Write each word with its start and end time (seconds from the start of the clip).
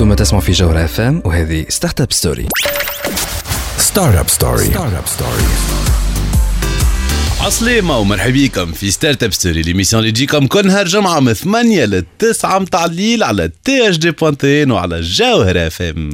أنتم 0.00 0.14
تسمعوا 0.14 0.42
في 0.42 0.52
جوهر 0.52 0.84
اف 0.84 1.00
ام 1.00 1.22
وهذه 1.24 1.66
ستارت 1.68 2.00
اب 2.00 2.12
ستوري 2.12 2.48
ستارت 3.78 4.16
اب 4.16 4.28
ستوري 4.28 4.64
ستارت 4.64 4.94
اب 4.94 5.06
ستوري 5.06 5.42
عسلامة 7.40 7.98
ومرحبا 7.98 8.30
بكم 8.32 8.72
في 8.72 8.90
ستارت 8.90 9.22
اب 9.22 9.32
ستوري 9.32 9.62
ليميسيون 9.62 10.00
اللي 10.02 10.12
تجيكم 10.12 10.46
كل 10.46 10.66
نهار 10.66 10.86
جمعة 10.86 11.20
من 11.20 11.32
8 11.32 11.84
ل 11.84 12.04
9 12.18 12.58
متاع 12.58 12.84
الليل 12.84 13.22
على 13.22 13.50
تي 13.64 13.88
اش 13.88 13.96
دي 13.98 14.10
بوانتين 14.10 14.70
وعلى 14.70 15.00
جوهرة 15.00 15.66
اف 15.66 15.82
ام 15.82 16.10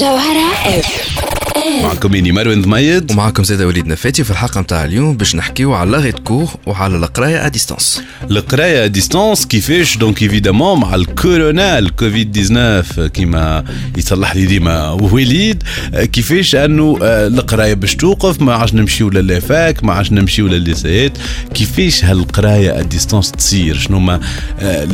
جوهرة 0.00 0.52
اف 0.66 1.31
معكم 1.56 2.14
إني 2.14 2.32
مروان 2.32 2.62
ضميد 2.62 3.10
ومعكم 3.10 3.44
زيد 3.44 3.62
وليد 3.62 3.86
نفاتي 3.86 4.24
في 4.24 4.30
الحلقة 4.30 4.60
نتاع 4.60 4.84
اليوم 4.84 5.16
باش 5.16 5.36
نحكيو 5.36 5.72
على 5.74 5.90
لاغي 5.90 6.12
كور 6.12 6.48
وعلى 6.66 6.96
القرايه 6.96 7.46
ا 7.46 7.48
ديستانس 7.48 8.02
القرايه 8.30 8.86
ديستانس 8.86 9.46
كيفاش 9.46 9.96
دونك 9.96 10.22
ايفيدامون 10.22 10.80
مع 10.80 10.94
الكورونا 10.94 11.78
الكوفيد 11.78 12.32
19 12.32 13.06
كيما 13.08 13.64
يصلح 13.96 14.36
لي 14.36 14.46
ديما 14.46 14.90
وليد 14.90 15.62
كيفاش 15.94 16.54
انه 16.54 16.98
القرايه 17.02 17.74
باش 17.74 17.96
توقف 17.96 18.42
ما 18.42 18.54
عادش 18.54 18.74
نمشيو 18.74 19.08
للافاك 19.10 19.84
ما 19.84 19.92
عادش 19.92 20.12
نمشيو 20.12 20.46
للليسيات 20.48 21.18
كيفاش 21.54 22.04
هالقراية 22.04 22.78
ا 22.80 22.82
ديستانس 22.82 23.30
تصير 23.30 23.78
شنو 23.78 23.98
ما 23.98 24.20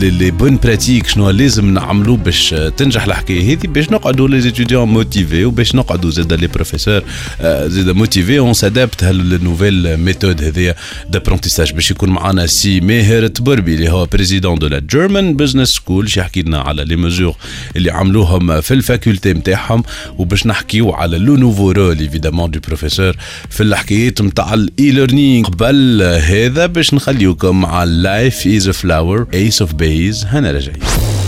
لي 0.01 0.31
بون 0.31 0.57
براتيك 0.57 1.07
شنو 1.07 1.31
لازم 1.31 1.75
نعملو 1.75 2.17
باش 2.17 2.55
تنجح 2.77 3.05
الحكاية 3.05 3.53
هذه 3.53 3.67
باش 3.67 3.91
نقعدوا 3.91 4.29
لي 4.29 4.41
ستوديون 4.41 4.89
موتيفي 4.89 5.45
وباش 5.45 5.75
نقعدوا 5.75 6.11
زاد 6.11 6.33
لي 6.33 6.48
بروفيسور 6.55 7.03
زاد 7.43 7.91
موتيفي 7.91 8.39
اون 8.39 8.55
سادابت 8.55 9.05
هالنوفيل 9.05 9.97
ميثود 9.97 10.43
هذيا 10.43 10.75
دابرونتيساج 11.11 11.73
باش 11.73 11.91
يكون 11.91 12.11
معنا 12.11 12.47
سي 12.47 12.81
ماهر 12.81 13.27
تبربي 13.27 13.75
اللي 13.75 13.91
هو 13.91 14.07
بريزيدون 14.07 14.59
دو 14.59 14.67
لا 14.67 14.79
جيرمان 14.79 15.37
بزنس 15.37 15.69
سكول 15.69 16.05
باش 16.05 16.17
يحكي 16.17 16.43
لنا 16.43 16.59
على 16.59 16.85
لي 16.85 16.97
ميزور 16.97 17.37
اللي 17.77 17.91
عملوهم 17.91 18.61
في 18.61 18.75
الفاكولتي 18.75 19.33
نتاعهم 19.33 19.83
وباش 20.19 20.47
نحكيو 20.47 20.93
على 20.93 21.19
لو 21.19 21.37
نوفو 21.37 21.71
رول 21.71 21.99
ايفيدامون 21.99 22.51
دو 22.51 22.61
بروفيسور 22.61 23.17
في 23.51 23.63
الحكايات 23.63 24.23
نتاع 24.23 24.55
الاي 24.55 24.91
ليرنينغ 24.91 25.47
قبل 25.49 26.03
هذا 26.03 26.67
باش 26.67 26.95
نخليوكم 26.95 27.61
مع 27.61 27.85
لايف 27.85 28.47
از 28.47 28.69
فلاور 28.69 29.27
ايس 29.35 29.63
اوف 29.63 29.75
بيز 29.75 30.25
هنا 30.25 30.51
راجعين 30.51 31.28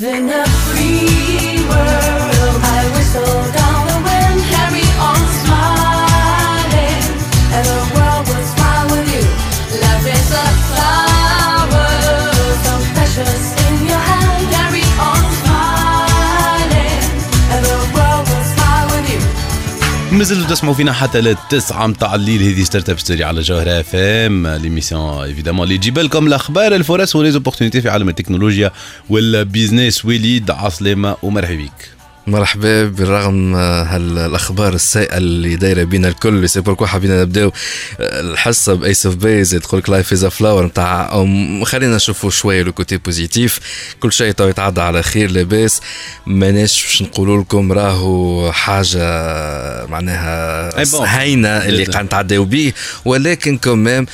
living 0.00 0.30
a 0.30 0.44
free 0.46 0.97
مازلتوا 20.28 20.54
تسمعوا 20.54 20.74
فينا 20.74 20.92
حتى 20.92 21.20
للتسعة 21.20 21.86
متاع 21.86 22.14
الليل. 22.14 22.42
هذه 22.42 22.64
ستارت 22.64 22.90
أب 22.90 22.98
ستوري 22.98 23.24
على 23.24 23.40
جوهرة 23.40 23.80
أف 23.80 23.90
إم. 23.94 24.46
ليميسيون 24.46 25.24
إيفيدامون 25.24 25.64
اللي 25.64 25.78
تجيب 25.78 25.98
لكم 25.98 26.26
الأخبار 26.26 26.74
الفرص 26.74 27.16
وليزوبورتينيتي 27.16 27.80
في 27.80 27.88
عالم 27.88 28.08
التكنولوجيا 28.08 28.70
والبيزنس 29.08 30.04
وليد 30.04 30.50
عسلامة 30.50 31.16
ومرحبا 31.22 31.54
بك 31.62 31.97
مرحبا 32.28 32.84
بالرغم 32.84 33.54
آه، 33.54 33.82
هالأخبار 33.82 34.74
السيئة 34.74 35.16
اللي 35.16 35.56
دايرة 35.56 35.84
بينا 35.84 36.08
الكل 36.08 36.48
سي 36.48 36.60
بوركوا 36.60 36.86
حبينا 36.86 37.22
نبداو 37.22 37.52
آه، 38.00 38.20
الحصة 38.20 38.74
بايس 38.74 39.06
اوف 39.06 39.14
بيز 39.14 39.50
تقول 39.50 39.80
لك 39.80 39.90
لايف 39.90 40.12
از 40.12 40.26
فلاور 40.26 40.66
نتاع 40.66 41.26
خلينا 41.64 41.96
نشوفوا 41.96 42.30
شوية 42.30 42.62
لو 42.62 42.72
كوتي 42.72 42.96
بوزيتيف 42.96 43.60
كل 44.00 44.12
شيء 44.12 44.32
تو 44.32 44.48
يتعدى 44.48 44.80
على 44.80 45.02
خير 45.02 45.30
لاباس. 45.30 45.80
ماناش 46.26 46.82
باش 46.84 47.02
نقولوا 47.02 47.42
لكم 47.42 47.72
راهو 47.72 48.52
حاجة 48.52 49.06
معناها 49.86 50.84
بون. 50.84 51.06
هينة 51.06 51.48
اللي 51.48 51.84
قاعد 51.84 52.04
نتعداو 52.04 52.44
بيه. 52.44 52.74
ولكن 53.04 53.58
كمام 53.58 54.06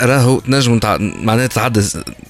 راهو 0.00 0.40
تنجموا 0.40 0.78
معناها 0.98 1.46
تتعدى 1.46 1.80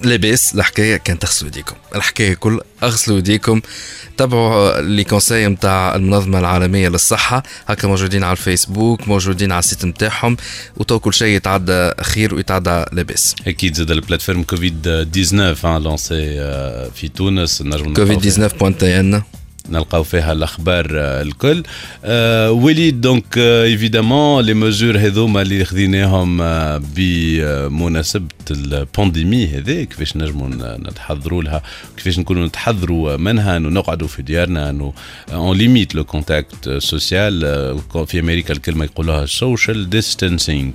لاباس. 0.01 0.55
الحكاية 0.55 0.97
كان 0.97 1.19
تغسلوا 1.19 1.49
يديكم 1.49 1.75
الحكاية 1.95 2.33
كل 2.33 2.59
اغسلوا 2.83 3.17
يديكم 3.17 3.61
تابعوا 4.17 4.81
لي 4.81 5.03
كونساي 5.03 5.47
نتاع 5.47 5.95
المنظمة 5.95 6.39
العالمية 6.39 6.89
للصحة. 6.89 7.43
هكا 7.67 7.87
موجودين 7.87 8.23
على 8.23 8.31
الفيسبوك 8.31 9.07
موجودين 9.07 9.51
على 9.51 9.59
السيت 9.59 9.85
نتاعهم 9.85 10.37
وتو 10.77 10.99
كل 10.99 11.13
شيء 11.13 11.35
يتعدى 11.35 11.91
خير 12.01 12.35
ويتعدى 12.35 12.85
لاباس. 12.91 13.35
أكيد 13.47 13.75
زاد 13.75 13.91
البلاتفورم 13.91 14.43
كوفيد 14.43 15.07
19 15.11 15.67
آه، 15.67 15.79
لونسي 15.79 16.41
آه، 16.41 16.89
في 16.95 17.07
تونس. 17.07 17.61
نجم 17.61 17.93
كوفيد 17.93 18.21
19.tn 18.21 19.21
نلقاو 19.69 20.03
فيها 20.03 20.31
الأخبار 20.31 20.87
آه، 20.91 21.21
الكل. 21.21 21.63
آه، 22.05 22.51
وليد 22.51 23.01
دونك 23.01 23.37
ايفيدامون 23.37 24.43
لي 24.43 24.53
ميزور 24.53 24.97
هذوما 24.97 25.41
اللي 25.41 25.65
خذيناهم 25.65 26.41
آه، 26.41 26.81
بمناسبة 26.95 28.25
البانديمي 28.51 29.47
هذه 29.47 29.83
كيفاش 29.83 30.17
نجموا 30.17 30.49
نتحضروا 30.77 31.43
لها 31.43 31.61
كيفاش 31.97 32.19
نكونوا 32.19 32.47
نتحضروا 32.47 33.17
منها 33.17 33.57
انه 33.57 33.69
نقعدوا 33.69 34.07
في 34.07 34.21
ديارنا 34.21 34.69
انه 34.69 34.93
اون 35.33 35.57
ليميت 35.57 35.95
لو 35.95 36.03
كونتاكت 36.03 36.69
سوسيال 36.77 37.41
في 38.07 38.19
أمريكا 38.19 38.53
الكلمة 38.53 38.85
يقولوها 38.85 39.25
سوشيال 39.25 39.89
ديستانسينغ 39.89 40.71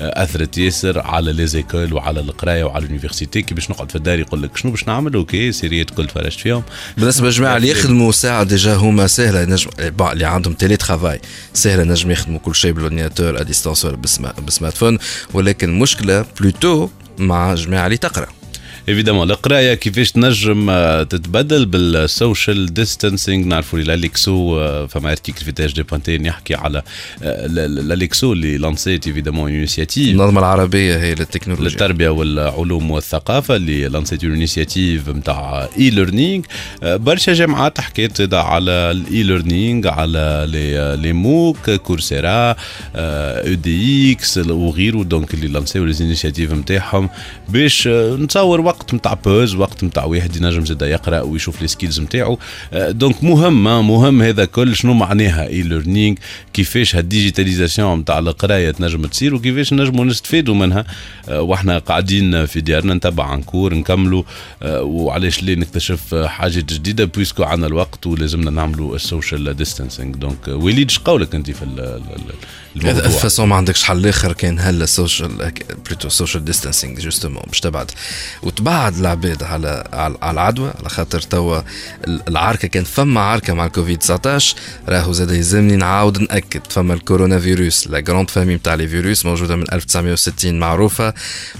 أثرت 0.00 0.58
ياسر 0.58 1.00
على 1.00 1.32
لي 1.32 1.46
زيكول 1.46 1.92
وعلى 1.92 2.20
القراية 2.20 2.64
وعلى 2.64 2.84
اليونيفرسيتي 2.84 3.42
كي 3.42 3.54
باش 3.54 3.70
نقعد 3.70 3.90
في 3.90 3.96
الدار 3.96 4.18
يقول 4.18 4.42
لك 4.42 4.56
شنو 4.56 4.70
باش 4.70 4.88
نعمل 4.88 5.14
أوكي 5.14 5.52
سيريات 5.52 5.90
كل 5.90 6.06
تفرجت 6.06 6.40
فيهم. 6.40 6.62
بالنسبة 6.96 7.26
للجماعة 7.26 7.56
اللي 7.56 7.68
يخدموا 7.68 8.12
ساعة 8.12 8.31
ديجا 8.42 8.74
هما 8.74 9.06
سهلة 9.06 9.44
نجم 9.44 9.70
بون 9.80 10.12
اللي 10.12 10.24
عندهم 10.24 10.54
تيلي 10.54 10.76
ترافاي 10.76 11.20
سهلة 11.54 11.82
نجم 11.82 12.10
يخدموا 12.10 12.38
كل 12.38 12.54
شيء 12.54 12.72
بالاورديناتور 12.72 13.40
ا 13.40 13.42
ديستانس 13.42 13.84
ولا 13.84 13.96
بالسمارت 13.96 14.76
فون 14.76 14.98
ولكن 15.34 15.68
المشكلة 15.68 16.24
بلوتو 16.40 16.88
مع 17.18 17.54
جماعة 17.54 17.86
اللي 17.86 17.96
تقرأ. 17.96 18.41
إيفيدامون 18.88 19.30
القراية 19.30 19.74
كيفاش 19.74 20.10
تنجم 20.12 20.70
آه، 20.70 21.02
تتبدل 21.02 21.66
بالسوشيال 21.66 22.74
ديستانسينغ 22.74 23.44
نعرفوا 23.46 23.78
اللي 23.78 23.94
الاليكسو 23.94 24.58
آه، 24.60 24.86
فما 24.86 25.10
ارتيكل 25.10 25.44
في 25.44 25.52
تاج 25.52 25.72
دي 25.74 25.82
بوانتين 25.82 26.26
يحكي 26.26 26.54
على 26.54 26.82
آه، 27.22 27.46
ل- 27.46 27.54
ل- 27.54 27.78
الاليكسو 27.78 28.32
اللي 28.32 28.58
لانسيت 28.58 29.06
إيفيدامون 29.06 29.50
انيسياتيف 29.50 30.08
النظمة 30.08 30.40
العربية 30.40 30.96
هي 30.96 31.14
للتكنولوجيا 31.14 31.68
للتربية 31.70 32.08
والعلوم 32.08 32.90
والثقافة 32.90 33.56
اللي 33.56 33.88
لانسيت 33.88 34.24
انيسياتيف 34.24 35.08
نتاع 35.08 35.68
اي 35.78 35.90
ليرنينغ 35.90 36.42
برشا 36.82 37.32
جامعات 37.32 37.80
حكيت 37.80 38.34
على 38.34 38.70
الاي 38.70 39.22
ليرنينغ 39.22 39.88
على 39.88 40.46
لي 40.48 40.96
لي 41.02 41.12
موك 41.12 41.70
كورسيرا 41.70 42.50
أو 42.96 43.54
دي 43.54 44.12
إكس 44.12 44.38
وغيره. 44.38 45.02
دونك 45.02 45.34
اللي 45.34 45.48
لانسيو 45.48 45.84
لي 45.84 45.94
انيسياتيف 46.00 46.52
نتاعهم 46.52 47.08
باش 47.48 47.88
نتصور 47.88 48.60
وقت 48.72 48.94
نتاع 48.94 49.14
بوز 49.14 49.54
وقت 49.54 49.84
نتاع 49.84 50.04
واحد 50.04 50.36
ينجم 50.36 50.64
زاد 50.64 50.82
يقرأ 50.82 51.20
ويشوف 51.20 51.62
لي 51.62 51.68
سكيلز 51.68 52.00
نتاعو 52.00 52.38
دونك 52.72 53.24
مهم 53.24 53.68
آه، 53.68 53.82
مهم 53.82 54.22
هذا 54.22 54.44
كل 54.44 54.76
شنو 54.76 54.94
معناها 54.94 55.46
اي 55.46 55.62
ليرنينغ 55.62 56.16
كيفاش 56.52 56.96
هالديجيتاليزاسيون 56.96 57.98
نتاع 57.98 58.18
القراية 58.18 58.70
تنجم 58.70 59.06
تصير 59.06 59.34
وكيفاش 59.34 59.72
نجموا 59.72 60.04
نستفيدوا 60.04 60.54
منها. 60.54 60.84
آه، 61.28 61.42
وإحنا 61.42 61.78
قاعدين 61.78 62.46
في 62.46 62.60
ديارنا 62.60 62.94
نتبع 62.94 63.24
عن 63.24 63.42
كور 63.42 63.74
نكملوا 63.74 64.22
آه، 64.62 64.82
وعلاش 64.82 65.42
ليه 65.42 65.54
نكتشف 65.54 66.14
حاجات 66.14 66.72
جديدة 66.72 67.04
بويسكو 67.04 67.42
عندنا 67.42 67.66
الوقت 67.66 68.06
ولازمنا 68.06 68.50
نعملوا 68.50 68.96
السوشيال 68.96 69.56
ديستانسينغ 69.56 70.16
دونك 70.16 70.48
وليد 70.48 70.90
اش 70.90 70.98
قولك 70.98 71.34
أنت 71.34 71.50
في 71.50 71.62
الموضوع؟ 71.62 72.22
فاسون 73.08 73.48
ما 73.48 73.56
عندكش 73.56 73.82
حل 73.82 74.06
آخر 74.06 74.32
كان 74.32 74.58
هلا 74.58 74.84
السوشيال 74.84 75.52
بلوتو 75.86 76.08
سوشيال 76.08 76.44
ديستانسينغ 76.44 77.00
جوستومون 77.00 77.42
باش 77.48 77.60
تبعد. 77.60 77.90
وتبعد 78.62 78.96
العباد 78.98 79.42
على 79.42 79.84
على 79.92 80.16
العدوى 80.30 80.72
على 80.78 80.88
خاطر 80.88 81.20
توا 81.20 81.60
ال- 82.06 82.22
العركة 82.28 82.68
كان 82.68 82.84
فما 82.84 83.20
عركة 83.20 83.54
مع 83.54 83.66
الكوفيد 83.66 83.98
19 83.98 84.56
راهو 84.88 85.12
زاد 85.12 85.30
يلزمني 85.30 85.76
نعاود 85.76 86.18
نأكد. 86.22 86.60
فما 86.70 86.94
الكورونا 86.94 87.38
فيروس 87.38 87.86
لا 87.86 88.00
جراند 88.00 88.30
فامي 88.30 88.54
نتاع 88.54 88.74
لي 88.74 88.88
فيروس 88.88 89.26
موجودة 89.26 89.56
من 89.56 89.64
1960 89.72 90.58
معروفة 90.58 91.14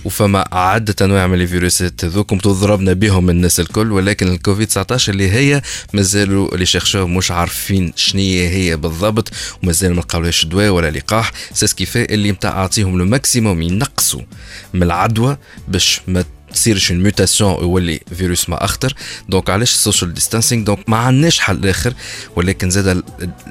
وفما 0.05 0.45
عدة 0.53 0.95
أنواع 1.03 1.27
من 1.27 1.41
الفيروسات 1.41 2.05
هذوكم 2.05 2.39
تضربنا 2.39 2.93
بهم 2.93 3.31
الناس 3.31 3.61
الكل 3.61 3.93
ولكن 3.93 4.29
الكوفيد 4.29 4.67
19 4.67 5.13
اللي 5.13 5.31
هي 5.31 5.63
مازالوا 5.93 6.55
اللي 6.55 6.67
شيرشوا 6.67 7.07
مش 7.07 7.31
عارفين 7.31 7.93
شنية 7.97 8.49
هي 8.49 8.77
بالضبط 8.77 9.31
ومازال 9.63 9.95
ما 9.95 10.01
لقاولهاش 10.01 10.45
دواء 10.47 10.69
ولا 10.71 10.91
لقاح. 10.91 11.33
سي 11.55 11.67
سكيفي 11.67 12.05
اللي 12.15 12.33
متاع 12.33 12.51
أعطيهم 12.51 12.99
لو 12.99 13.05
ماكسيموم 13.05 13.63
ينقصوا 13.63 14.23
من 14.75 14.83
العدوى 14.83 15.37
باش 15.69 16.01
ما 16.09 16.25
تصيرش 16.53 16.91
اون 16.91 17.01
ميوتاسيون 17.03 17.53
ويولي 17.53 18.01
فيروس 18.19 18.49
ما 18.49 18.65
أخطر. 18.65 18.95
دونك 19.29 19.51
علاش 19.51 19.73
السوشيال 19.75 20.15
ديستانسينغ 20.15 20.65
دونك 20.65 20.89
ما 20.89 20.97
عندناش 20.97 21.41
حل 21.41 21.69
آخر 21.69 21.95
ولكن 22.37 22.71
زاد 22.71 22.87
ال- 22.87 23.03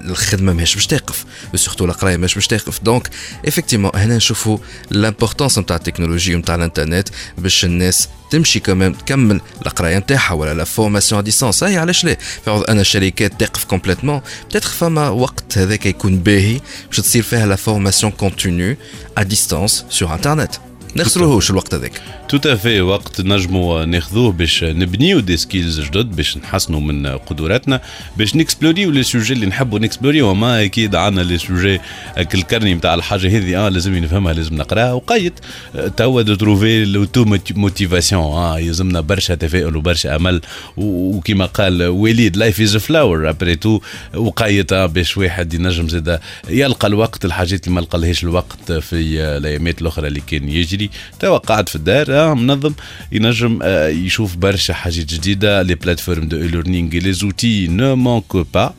الخدمة 0.05 0.53
ماهيش 0.53 0.75
باش 0.75 0.87
توقف 0.87 1.25
سورتو 1.55 1.85
القراية 1.85 2.17
ماهيش 2.17 2.35
باش 2.35 2.47
توقف 2.47 2.83
دونك 2.83 3.09
افكتيمون 3.47 3.91
هنا 3.95 4.15
نشوفوا 4.17 4.57
لامبورتونس 4.91 5.57
نتاع 5.59 5.75
التكنولوجي 5.75 6.35
ونتاع 6.35 6.55
الإنترنت 6.55 7.09
باش 7.37 7.65
الناس 7.65 8.07
تمشي 8.31 8.59
كمان 8.59 8.97
تكمل 8.97 9.41
القراية 9.65 9.97
نتاعها 9.97 10.33
ولا 10.33 10.53
لا 10.53 10.63
فورماسيون 10.63 11.23
ديستانس 11.23 11.63
هاي 11.63 11.77
علاش 11.77 12.03
لا؟ 12.05 12.17
فعوض 12.45 12.69
أن 12.69 12.79
الشركات 12.79 13.39
توقف 13.39 13.63
كومبليتمون 13.63 14.21
بتاتر 14.49 14.69
فما 14.69 15.09
وقت 15.09 15.57
هذاك 15.57 15.85
يكون 15.85 16.19
باهي 16.19 16.59
باش 16.87 16.97
تصير 16.97 17.23
فيها 17.23 17.45
لا 17.45 17.55
فورماسيون 17.55 18.11
كونتينيو 18.11 18.75
ا 19.17 19.23
ديستانس 19.23 19.85
سور 19.89 20.13
انترنت 20.13 20.51
نخسروهوش 20.95 21.51
الوقت 21.51 21.73
هذاك. 21.73 22.01
تو 22.29 22.37
افي 22.45 22.81
وقت 22.81 23.21
نجموا 23.21 23.85
ناخذوه 23.85 24.31
باش 24.31 24.63
نبنيو 24.63 25.19
دي 25.19 25.37
سكيلز 25.37 25.79
جدد 25.81 26.15
باش 26.15 26.37
نحسنوا 26.37 26.79
من 26.79 27.07
قدراتنا 27.07 27.81
باش 28.17 28.35
نكسبلوريو 28.35 28.91
لي 28.91 29.03
سوجي 29.03 29.33
اللي 29.33 29.45
نحبوا 29.45 29.79
نكسبلوريو 29.79 30.33
ما 30.33 30.63
أكيد 30.63 30.95
عندنا 30.95 31.21
لي 31.21 31.37
سوجي 31.37 31.81
الكرني 32.17 32.73
نتاع 32.73 32.93
الحاجة 32.93 33.37
هذه 33.37 33.65
آه 33.65 33.69
لازم 33.69 33.95
نفهمها 33.95 34.33
لازم 34.33 34.55
نقراها. 34.55 34.93
وقيد 34.93 35.33
آه، 35.75 35.87
توا 35.87 36.21
دو 36.21 36.35
تروفي 36.35 36.85
لوتو 36.85 37.25
موتيفاسيون 37.55 38.23
آه 38.23 38.59
يلزمنا 38.59 39.01
برشا 39.01 39.35
تفاؤل 39.35 39.75
وبرشا 39.75 40.15
أمل. 40.15 40.41
وكما 40.77 41.45
قال 41.45 41.83
وليد 41.83 42.37
لايف 42.37 42.61
از 42.61 42.77
فلاور 42.77 43.29
ابري 43.29 43.55
تو 43.55 43.79
وقيد 44.15 44.73
آه، 44.73 44.85
باش 44.85 45.17
واحد 45.17 45.53
ينجم 45.53 45.89
زاد 45.89 46.19
يلقى 46.49 46.87
الوقت 46.87 47.25
الحاجات 47.25 47.67
اللي 47.67 47.75
ما 47.75 47.81
لقالهاش 47.81 48.23
الوقت 48.23 48.71
في 48.71 48.95
الأيامات 49.37 49.81
الأخرى 49.81 50.07
اللي 50.07 50.21
كان 50.27 50.49
يجري. 50.49 50.80
توا 51.19 51.37
قاعد 51.37 51.69
في 51.69 51.75
الدار. 51.75 52.05
آه 52.09 52.33
منظم 52.33 52.73
ينجم 53.11 53.59
آه، 53.63 53.87
يشوف 53.87 54.35
برشا 54.35 54.73
حاجات 54.73 55.05
جديدة. 55.05 55.61
لي 55.61 55.75
بلاتفورم 55.75 56.27
دو 56.27 56.37
ليرنينغ 56.37 56.89
لي 56.89 57.13
زوتي 57.13 57.67
نو 57.67 57.95
مانكو 57.95 58.45
با 58.53 58.73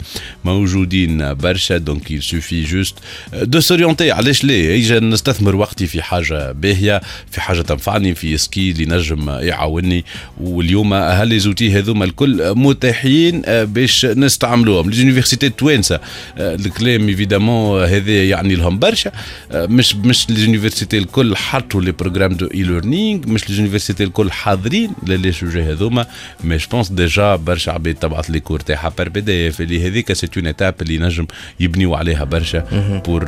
موجودين 0.45 1.35
برشا 1.35 1.77
دونك 1.77 2.11
يل 2.11 2.23
سوفي 2.23 2.65
جوست 2.65 2.95
دو 3.43 3.61
سوريونتي 3.61 4.11
علاش 4.11 4.45
لا 4.45 4.55
يجي 4.55 5.01
نستثمر 5.01 5.57
وقتي 5.57 5.87
في 5.87 6.03
حاجة 6.03 6.53
باهية 6.53 7.01
في 7.31 7.41
حاجة 7.41 7.61
تنفعني 7.61 8.15
في 8.15 8.39
سكي 8.39 8.71
اللي 8.71 8.85
نجم 8.85 9.31
يعاوني 9.31 10.05
واليوم 10.41 10.95
هل 10.95 11.41
زوتي 11.41 11.79
هذوما 11.79 12.05
الكل 12.05 12.55
متاحين؟ 12.57 13.43
آه، 13.47 13.65
باش 13.65 14.05
نستعملوهم. 14.07 14.91
ليزونيفرسيتي 14.91 15.47
التوانسه 15.47 16.01
آه، 16.39 16.55
الكلام 16.55 17.09
ايفيدامون 17.09 17.85
هذا 17.85 18.25
يعني 18.25 18.55
لهم 18.55 18.79
برشا. 18.79 19.13
آه، 19.53 19.67
مش 19.67 19.97
مش 19.97 20.31
ليزونيفرسيتي 20.31 20.99
الكل 20.99 21.37
حطوا 21.37 21.81
لي 21.81 21.92
بروغرام 21.99 22.33
دو 22.33 22.47
اي 22.55 22.63
ليرنينغ 22.63 23.21
مش 23.27 23.51
ليزونيفرسيتي 23.51 24.05
الكل 24.05 24.33
حاضرين 24.33 24.91
للي 25.07 25.33
سوجي 25.33 25.63
هذوما 25.63 26.07
مي 26.45 26.57
جو 26.57 26.67
بونس 26.73 26.89
ديجا 26.93 27.37
برشا 27.37 27.73
عباد 27.73 27.95
تبعث 27.95 28.31
لي 28.31 28.41
كور 28.41 28.61
تاعها 28.61 28.93
بار 28.99 29.09
بي 29.09 29.21
دي 29.21 29.49
اف 29.49 29.61
اللي 29.61 29.89
هذيك 29.89 30.13
سي 30.13 30.29
اون 30.37 30.47
ايتاب 30.47 30.75
اللي 30.83 30.99
نجم 30.99 31.27
يبنيو 31.61 31.95
عليها 31.95 32.25
برشا 32.25 32.65
بور 33.07 33.25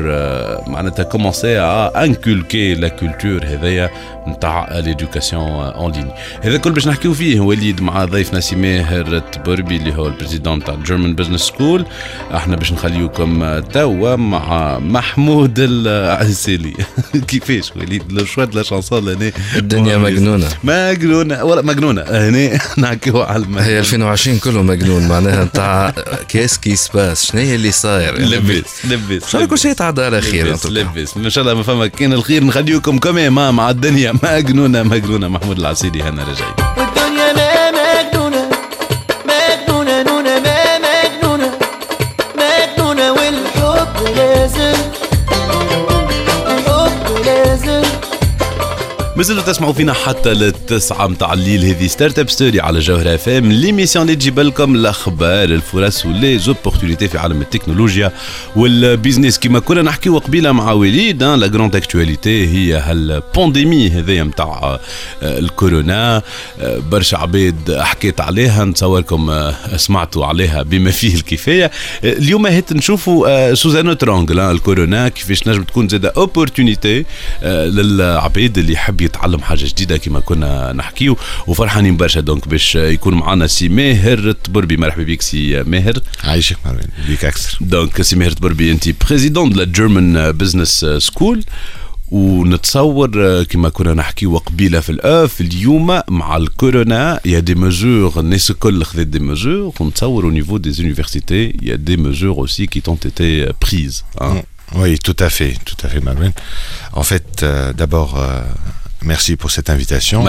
معناتها 0.66 1.02
كومونسي 1.02 1.58
ا 1.58 2.05
انكولكي 2.05 2.75
لا 2.75 2.88
كولتور 2.88 3.44
هذايا 3.44 3.90
نتاع 4.28 4.78
ليدوكاسيون 4.78 5.43
اون 5.43 5.93
لين 5.93 6.11
هذا 6.43 6.56
كل 6.56 6.72
باش 6.72 6.88
نحكيو 6.88 7.14
فيه 7.14 7.40
وليد 7.40 7.81
مع 7.81 8.05
ضيفنا 8.05 8.40
سي 8.40 8.56
ماهر 8.56 9.16
التبربي 9.16 9.76
اللي 9.76 9.94
هو 9.94 10.06
البريزيدون 10.06 10.64
تاع 10.64 10.75
جيرمان 10.75 11.14
بزنس 11.14 11.40
سكول 11.40 11.87
إحنا 12.34 12.56
باش 12.56 12.72
نخليوكم 12.72 13.58
توا 13.58 14.16
مع 14.16 14.78
محمود 14.78 15.58
العسيلي 15.58 16.75
كيفاش 17.28 17.76
وليد 17.76 18.12
لو 18.12 18.25
شوا 18.25 18.44
لا 18.55 18.62
شانسون 18.62 19.05
لهنا 19.05 19.33
الدنيا 19.56 19.97
مجنونة. 19.97 20.49
مجنونة. 20.65 21.45
ولا 21.45 21.62
مجنونة. 21.62 22.03
هنا 22.03 22.59
نحكيو 22.79 23.23
على 23.23 23.37
المجنونة. 23.43 23.67
هي 23.67 23.79
2020 23.79 24.39
كله 24.39 24.62
مجنون 24.62 25.09
معناها 25.09 25.45
نتاع 25.45 25.95
كيس 26.29 26.59
كي 26.59 26.77
سباس 26.77 27.25
شنو 27.27 27.41
هي 27.41 27.55
اللي 27.55 27.73
صاير؟ 27.73 28.19
لبس 28.21 28.87
لبس 28.87 29.25
إن 29.25 29.29
شاء 29.31 29.37
الله 29.41 29.51
كل 29.51 29.59
شيء 29.59 29.71
يتعدى 29.71 30.03
على 30.03 30.21
خير 30.21 30.47
لبس 30.49 30.67
لبس. 30.67 31.17
إن 31.17 31.31
شاء 31.31 31.43
الله 31.45 31.55
ما 31.55 31.62
فما 31.62 31.87
كان 31.87 32.12
الخير 32.12 32.45
نخليكم 32.45 32.99
كمان 32.99 33.33
مع 33.33 33.71
الدنيا. 33.71 34.12
مجنونة 34.23 34.83
مجنونة. 34.83 35.29
محمود 35.29 35.59
العسيلي 35.59 36.03
هنا 36.03 36.23
رجعي. 36.23 36.74
مازلتوا 49.16 49.52
تسمعوا 49.52 49.72
فينا 49.72 49.93
حتى 49.93 50.34
للتسعة 50.34 51.06
متاع 51.06 51.32
الليل. 51.32 51.64
هذه 51.64 51.87
ستارت 51.87 52.19
اب 52.19 52.31
ستوري 52.31 52.61
على 52.61 52.78
جوهرة 52.78 53.14
اف 53.14 53.28
ام 53.28 53.52
ليميسيون 53.52 54.05
اللي 54.05 54.16
تجيب 54.16 54.40
لكم 54.40 54.75
الاخبار 54.75 55.44
الفرص 55.44 56.06
ولي 56.06 56.38
زوبورتونيتي 56.38 57.08
في 57.08 57.19
عالم 57.19 57.40
التكنولوجيا 57.40 58.12
والبيزنس 58.56 59.38
كما 59.38 59.58
كنا 59.58 59.82
نحكيو 59.82 60.19
قبيلة 60.19 60.52
مع 60.52 60.72
وليد 60.72 61.22
لا 61.22 61.46
جروند 61.46 61.76
اكتواليتي 61.76 62.46
هي 62.46 62.75
هالبانديمي 62.75 63.90
هذايا 63.90 64.22
متاع 64.22 64.46
آه، 64.46 64.81
الكورونا. 65.22 66.22
آه، 66.61 66.78
برشا 66.78 67.19
عباد 67.19 67.78
حكيت 67.81 68.20
عليها 68.20 68.64
نتصوركم 68.64 69.31
آه، 69.31 69.76
سمعتوا 69.76 70.26
عليها 70.26 70.62
بما 70.62 70.90
فيه 70.90 71.14
الكفاية. 71.14 71.70
اليوم 72.05 72.46
هيت 72.46 72.72
نشوفوا 72.72 73.55
سوزانو 73.55 73.96
آه، 74.08 74.50
الكورونا 74.50 75.08
كيفاش 75.08 75.49
نجم 75.49 75.62
تكون 75.62 75.88
زادة 75.88 76.12
اوبورتونيتي 76.16 77.05
للعباد 77.43 78.58
اللي 78.58 78.72
يحب 78.72 79.04
يتعلم 79.05 79.41
حاجة 79.41 79.65
جديدة 79.65 79.97
كما 79.97 80.21
كنا 80.21 80.73
نحكيو. 80.73 81.17
وفرحانين 81.47 81.97
برشا 81.97 82.21
دونك 82.21 82.49
باش 82.49 82.75
يكون 82.75 83.15
معنا 83.15 83.47
سي 83.47 83.69
ماهر 83.69 84.19
التبربي 84.19 84.77
مرحبا 84.77 85.03
بك 85.03 85.23
سي 85.23 85.62
ماهر 85.62 85.99
عايشك 86.25 86.56
مروان. 86.65 86.89
بيك 87.09 87.25
أكثر. 87.25 87.59
دونك 87.61 88.03
سي 88.03 88.17
ماهر 88.17 88.31
التبربي 88.31 88.71
انت 88.71 89.05
بريزيدون 89.05 89.51
دو 89.51 89.59
لا 89.59 89.65
جيرمان 89.65 90.33
بزنس 90.33 90.87
سكول 90.99 91.45
ونتصور 92.11 93.43
كما 93.43 93.69
كنا 93.69 93.95
نحكيو 93.95 94.39
قبيلة 94.39 94.81
في 94.81 94.91
الأف 94.91 95.41
اليوم 95.41 96.00
مع 96.09 96.37
الكورونا. 96.37 97.21
يا 97.25 97.39
دي 97.39 97.55
ميزور 97.55 98.21
الناس 98.21 98.50
الكل 98.50 98.85
خذت 98.85 99.07
دي 99.07 99.19
ميزور 99.19 99.75
ونتصور 99.81 100.33
il 100.35 101.69
y 101.71 101.73
a 101.73 101.77
des 101.77 101.97
mesures 101.97 102.39
aussi 102.39 102.69
qui 102.69 102.83
ont 102.87 102.95
été 102.95 103.29
euh, 103.43 103.53
prises 103.61 104.05
hein. 104.21 104.43
Oui, 104.75 104.99
tout 104.99 105.17
à 105.21 105.31
fait, 105.37 105.55
tout 105.69 105.81
à 105.85 105.89
fait, 105.89 106.00
Marouane. 106.00 106.33
En 107.00 107.05
fait, 107.11 107.31
euh, 107.43 107.73
d'abord, 107.73 108.12
euh, 108.19 108.43
Merci 109.05 109.37
pour 109.37 109.51
cette 109.51 109.69
invitation. 109.71 110.23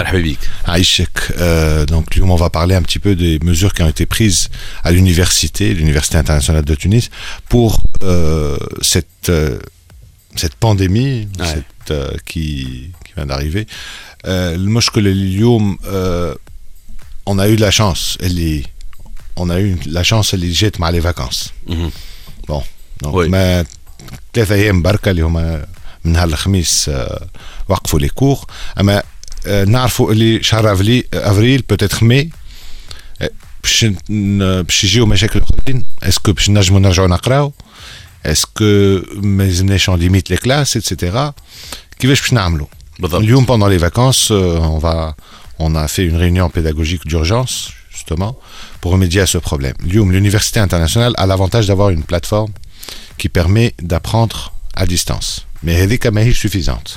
Aïchek, 0.64 1.10
euh, 1.38 1.86
donc 1.86 2.18
on 2.22 2.36
va 2.36 2.50
parler 2.50 2.74
un 2.74 2.82
petit 2.82 2.98
peu 2.98 3.16
des 3.16 3.38
mesures 3.42 3.72
qui 3.72 3.82
ont 3.82 3.88
été 3.88 4.04
prises 4.06 4.48
à 4.84 4.92
l'université, 4.92 5.72
l'Université 5.74 6.18
internationale 6.18 6.64
de 6.64 6.74
Tunis, 6.74 7.10
pour 7.48 7.80
euh, 8.02 8.56
cette, 8.82 9.30
euh, 9.30 9.58
cette 10.36 10.54
pandémie 10.56 11.28
ouais. 11.38 11.46
cette, 11.46 11.90
euh, 11.90 12.12
qui, 12.26 12.90
qui, 13.04 13.12
vient 13.16 13.26
d'arriver. 13.26 13.66
Le 14.24 14.66
on 17.28 17.38
a 17.38 17.48
eu 17.48 17.56
de 17.56 17.60
la 17.60 17.70
chance, 17.70 18.18
elle 18.20 18.38
est, 18.38 18.64
on 19.36 19.50
a 19.50 19.58
eu 19.60 19.76
la 19.86 20.04
chance, 20.04 20.32
elle 20.34 20.44
est 20.44 20.52
jette 20.52 20.78
les 20.92 21.00
vacances. 21.00 21.52
Mm 21.66 21.74
-hmm. 21.74 21.90
Bon, 22.46 22.62
donc, 23.02 23.14
oui. 23.14 23.28
ma, 23.28 23.64
ثلاثة 26.05 26.05
أيام 26.05 26.05
بركة 26.05 26.05
اللي 26.05 26.05
هما 26.05 26.05
من 26.05 26.11
نهار 26.13 26.27
الخميس 26.27 26.89
آه، 26.89 27.27
وقفوا 27.69 27.99
لي 27.99 28.09
كور 28.09 28.45
أما 28.79 29.03
آه، 29.47 29.63
نعرفوا 29.63 30.11
اللي 30.11 30.43
شهر 30.43 30.73
أفريل 30.73 31.03
أفريل 31.13 31.63
بوتيتر 31.69 32.05
مي 32.05 32.29
آه، 33.21 33.29
باش 33.63 33.85
ن- 34.09 34.61
باش 34.61 34.83
يجيو 34.83 35.05
مشاكل 35.05 35.41
أخرين 35.41 35.85
اسكو 36.03 36.33
باش 36.33 36.49
نجموا 36.49 36.79
نرجعوا 36.79 37.07
نقراو 37.07 37.53
اسكو 38.25 38.99
ما 39.15 39.43
يلزمناش 39.45 39.89
اون 39.89 39.99
ليميت 39.99 40.29
لي 40.29 40.37
كلاس 40.37 40.77
اتسيتيرا 40.77 41.33
كيفاش 41.99 42.21
باش 42.21 42.33
نعملوا 42.33 42.67
بالضبط. 42.99 43.21
اليوم 43.21 43.45
pendant 43.45 43.67
les 43.69 43.81
vacances 43.89 44.31
euh, 44.31 44.59
on 44.75 44.79
va 44.79 45.15
on 45.59 45.75
a 45.75 45.87
fait 45.87 46.05
une 46.05 46.15
réunion 46.23 46.49
pédagogique 46.49 47.07
d'urgence 47.07 47.55
justement 47.95 48.33
pour 48.81 48.91
remédier 48.91 49.21
à 49.21 49.25
ce 49.27 49.37
problème 49.37 49.75
اليوم 49.83 50.11
l'université 50.11 50.59
internationale 50.59 51.13
a 51.17 51.25
l'avantage 51.25 51.67
d'avoir 51.67 51.89
une 51.89 52.03
plateforme 52.03 52.51
qui 53.17 53.29
permet 53.29 53.73
d'apprendre 53.81 54.53
à 54.81 54.85
distance 54.85 55.29
mais 55.65 55.69
هذيك 55.69 56.07
ماهيش 56.07 56.47
suffisante 56.47 56.91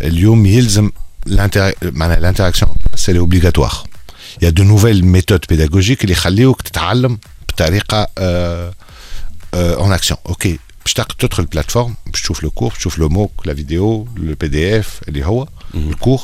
اليوم 0.00 0.46
يلزم 0.46 0.90
l'inter- 1.28 1.74
معناها 1.82 2.32
l'interaction 2.32 2.68
c'est 2.96 3.18
obligatoire 3.18 3.84
il 4.40 4.44
y 4.44 4.46
a 4.46 4.52
de 4.52 4.62
nouvelles 4.62 5.04
méthodes 5.04 5.46
pédagogiques 5.52 6.00
اللي 6.02 6.12
يخليوك 6.12 6.62
تتعلم 6.62 7.18
بطريقه 7.48 8.04
euh, 8.04 8.72
euh, 9.56 9.78
en 9.80 9.98
action 10.00 10.16
اوكي 10.26 10.58
باش 10.84 10.92
تق- 10.94 11.12
تدخل 11.12 11.42
البلاتفورم 11.42 11.94
باش 12.06 12.22
تشوف 12.22 12.42
لو 12.42 12.50
كور 12.50 12.70
تشوف 12.72 12.98
لو 12.98 13.08
موك 13.08 13.46
لا 13.46 13.54
فيديو 13.54 14.08
لو 14.16 14.34
بي 14.40 14.48
دي 14.48 14.78
اف 14.80 15.00
اللي 15.08 15.26
هو 15.26 15.48
الكور 15.74 16.20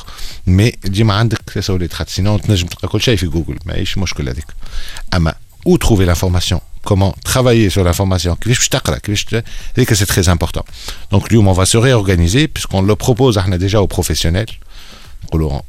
مي 0.46 0.70
ديما 0.84 1.14
عندك 1.14 1.38
تسوليت 1.38 1.92
خاطر 1.92 2.10
سينون 2.10 2.40
تنجم 2.40 2.66
تلقى 2.66 2.88
كل 2.88 3.00
شيء 3.00 3.16
في 3.16 3.26
جوجل 3.26 3.58
ماهيش 3.66 3.98
مشكل 3.98 4.28
هذيك 4.28 4.46
اما 5.14 5.34
où 5.68 5.72
trouver 5.84 6.06
l'information 6.14 6.58
comment 6.83 7.15
travailler 7.23 7.69
sur 7.69 7.83
l'information, 7.83 8.35
et 9.77 9.85
que 9.85 9.95
c'est 9.95 10.05
très 10.05 10.29
important. 10.29 10.65
Donc, 11.11 11.29
lui, 11.29 11.38
on 11.38 11.53
va 11.53 11.65
se 11.65 11.77
réorganiser 11.77 12.47
puisqu'on 12.47 12.81
le 12.81 12.95
propose 12.95 13.38
déjà 13.57 13.81
aux 13.81 13.88
professionnels. 13.88 14.47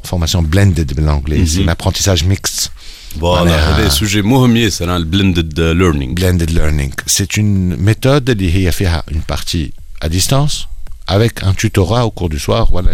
Formation 0.02 0.42
blended 0.42 0.92
mhm. 1.38 1.46
c'est 1.46 1.62
un 1.62 1.68
apprentissage 1.68 2.24
mixte. 2.24 2.72
Voilà, 3.18 3.76
c'est 3.76 3.84
un 3.84 3.90
sujet 3.90 4.22
c'est 4.70 4.86
le 4.86 5.04
blended 5.04 5.58
euh, 5.58 5.74
learning. 5.74 6.14
Blended 6.14 6.50
learning. 6.50 6.92
C'est 7.06 7.36
une 7.36 7.76
méthode 7.76 8.34
qui 8.36 8.70
fait 8.72 8.88
une 9.10 9.20
partie 9.20 9.72
à 10.00 10.08
distance 10.08 10.68
avec 11.06 11.42
un 11.42 11.52
tutorat 11.52 12.06
au 12.06 12.10
cours 12.10 12.30
du 12.30 12.38
soir. 12.38 12.68
Voilà, 12.70 12.92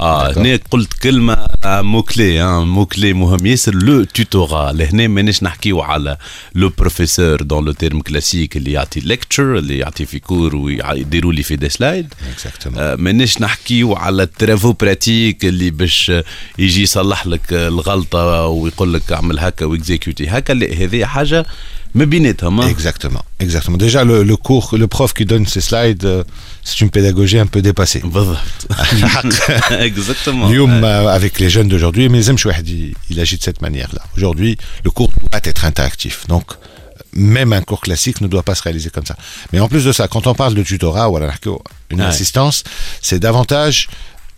آه. 0.00 0.32
هنا 0.38 0.58
قلت 0.70 0.92
كلمة 1.02 1.46
مو 1.64 2.02
كلي 2.02 2.64
مو 2.64 2.86
كلي 2.86 3.12
مهم. 3.12 3.46
ياسر 3.46 3.74
لو 3.74 4.04
توتورا 4.04 4.72
لهنا 4.72 5.06
ماناش 5.08 5.42
نحكيو 5.42 5.80
على 5.80 6.16
لو 6.54 6.68
بروفيسور 6.78 7.42
دون 7.42 7.64
لو 7.64 7.72
تيرم 7.72 8.00
كلاسيك 8.00 8.56
اللي 8.56 8.72
يعطي 8.72 9.00
ليكتشر 9.00 9.58
اللي 9.58 9.78
يعطي 9.78 10.06
في 10.06 10.18
كور 10.18 10.56
ويديروا 10.56 11.32
لي 11.32 11.42
في 11.42 11.56
دي 11.56 11.68
سلايد 11.68 12.14
آه، 12.78 12.94
ماناش 12.96 13.40
نحكيو 13.40 13.94
على 13.94 14.22
الترافو 14.22 14.72
براتيك 14.72 15.44
اللي 15.44 15.70
باش 15.70 16.12
يجي 16.58 16.82
يصلح 16.82 17.26
لك 17.26 17.52
الغلطة 17.52 18.46
ويقول 18.46 18.94
لك 18.94 19.12
اعمل 19.12 19.38
هكا 19.38 19.64
واكزيكيوتي 19.66 20.28
هكا. 20.28 20.52
لا 20.52 20.84
هذه 20.84 21.04
حاجة 21.04 21.46
ما 21.95 22.05
بيناتهم 22.05 22.61
آه. 22.61 22.73
Exactement, 22.73 23.21
exactement. 23.43 23.77
Déjà, 23.77 24.03
le, 24.03 24.23
le 24.23 24.35
cours, 24.37 24.75
le 24.77 24.87
prof 24.87 25.13
qui 25.13 25.25
donne 25.25 25.45
ces 25.47 25.61
slides, 25.61 26.05
euh, 26.05 26.23
c'est 26.63 26.81
une 26.81 26.89
pédagogie 26.89 27.39
un 27.39 27.47
peu 27.47 27.61
dépassée. 27.61 27.99
بالضبط 28.03 28.37
اكزاكتومون 29.71 30.49
اليوم 30.49 30.81
euh, 30.81 31.07
avec 31.19 31.39
les 31.39 31.49
jeunes 31.49 31.67
d'aujourd'hui 31.69 32.07
ما 32.09 32.17
يلزمش 32.17 32.45
واحد 32.45 32.67
ي- 32.67 32.93
il 33.11 33.19
agit 33.19 33.37
de 33.37 33.43
cette 33.43 33.61
manière-là. 33.61 34.01
Aujourd'hui, 34.17 34.57
le 34.85 34.91
cours 34.91 35.11
doit 35.31 35.41
être 35.43 35.65
interactif. 35.65 36.27
Donc, 36.27 36.45
même 37.13 37.51
un 37.53 37.61
cours 37.69 37.81
classique 37.81 38.21
ne 38.21 38.27
doit 38.27 38.43
pas 38.49 38.55
se 38.59 38.63
réaliser 38.67 38.89
comme 38.95 39.05
ça. 39.11 39.15
Mais 39.51 39.59
en 39.59 39.67
plus 39.67 39.83
de 39.89 39.91
ça, 39.91 40.03
quand 40.13 40.23
on 40.27 40.35
parle 40.41 40.53
de 40.59 40.63
tutorat 40.71 41.05
ou 41.09 41.13
alors 41.17 41.31
une 41.93 42.01
Ouais. 42.01 42.07
assistance, 42.13 42.57
c'est 43.07 43.19
davantage 43.27 43.77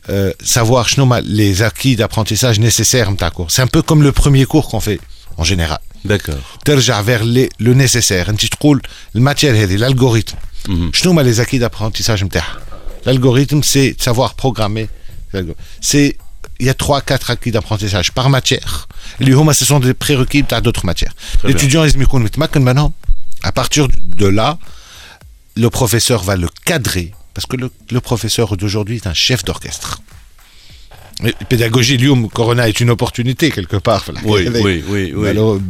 euh, 0.09 0.31
savoir 0.43 0.87
شنو 0.87 1.03
هما 1.03 1.21
les 1.21 1.61
acquis 1.61 1.95
d'apprentissage 1.95 2.59
nécessaires 2.59 3.11
نتاع 3.11 3.29
cours. 3.29 3.51
C'est 3.51 3.61
un 3.61 3.67
peu 3.67 3.81
comme 3.81 4.01
le 4.03 4.11
premier 4.11 4.45
cours 4.45 4.67
qu'on 4.69 4.79
fait 4.79 4.99
en 5.37 5.43
général. 5.43 5.79
داكور 6.05 6.35
ترجع 6.65 7.03
vers 7.03 7.23
les, 7.23 7.49
le 7.59 7.73
nécessaire 7.73 8.29
انت 8.29 8.45
تقول 8.45 8.81
الماتير 9.15 9.63
هذه 9.63 9.77
l'algorithme 9.77 10.35
شنو 10.93 11.11
هما 11.11 11.33
les 11.33 11.37
acquis 11.37 11.59
d'apprentissage 11.59 12.23
نتاعها 12.23 12.57
l'algorithme 13.05 13.61
c'est 13.63 13.93
de 13.97 14.01
savoir 14.01 14.33
programmer 14.35 14.87
c'est 15.81 16.17
il 16.59 16.67
y 16.67 16.69
a 16.69 16.73
3 16.73 17.01
4 17.01 17.31
acquis 17.31 17.51
d'apprentissage 17.51 18.11
par 18.11 18.29
matière 18.29 18.87
اللي 19.21 19.33
هما 19.33 19.53
ce 19.53 19.65
sont 19.65 19.79
des 19.79 19.93
prérequis 19.93 20.43
تاع 20.49 20.59
d'autres 20.59 20.85
matières 20.85 21.13
bien. 21.43 21.49
l'étudiant 21.49 21.75
لازم 21.75 22.01
يكون 22.01 22.23
متمكن 22.23 22.61
منهم 22.61 22.91
à 23.45 23.51
partir 23.51 23.87
de 24.21 24.27
là 24.27 24.57
le 25.59 25.69
professeur 25.69 26.23
va 26.23 26.35
le 26.35 26.47
cadrer 26.65 27.11
parce 27.33 27.45
que 27.47 27.57
le, 27.57 27.71
le 27.91 28.01
professeur 28.01 28.57
d'aujourd'hui 28.57 28.95
est 28.97 29.07
un 29.07 29.13
chef 29.13 29.43
d'orchestre 29.43 30.01
Mais 31.23 31.33
pédagogie 31.49 31.95
اليوم 31.95 32.27
Corona 32.29 32.67
est 32.69 32.79
une 32.79 32.89
opportunité 32.89 33.51
quelque 33.51 33.77
part 33.77 33.97
في 34.03 34.09
الحكاية 34.09 34.31
وي 34.31 34.47
هذه. 34.47 34.61
وي 34.63 34.83
وي 34.83 35.13
وي 35.15 35.33
Alors, 35.33 35.61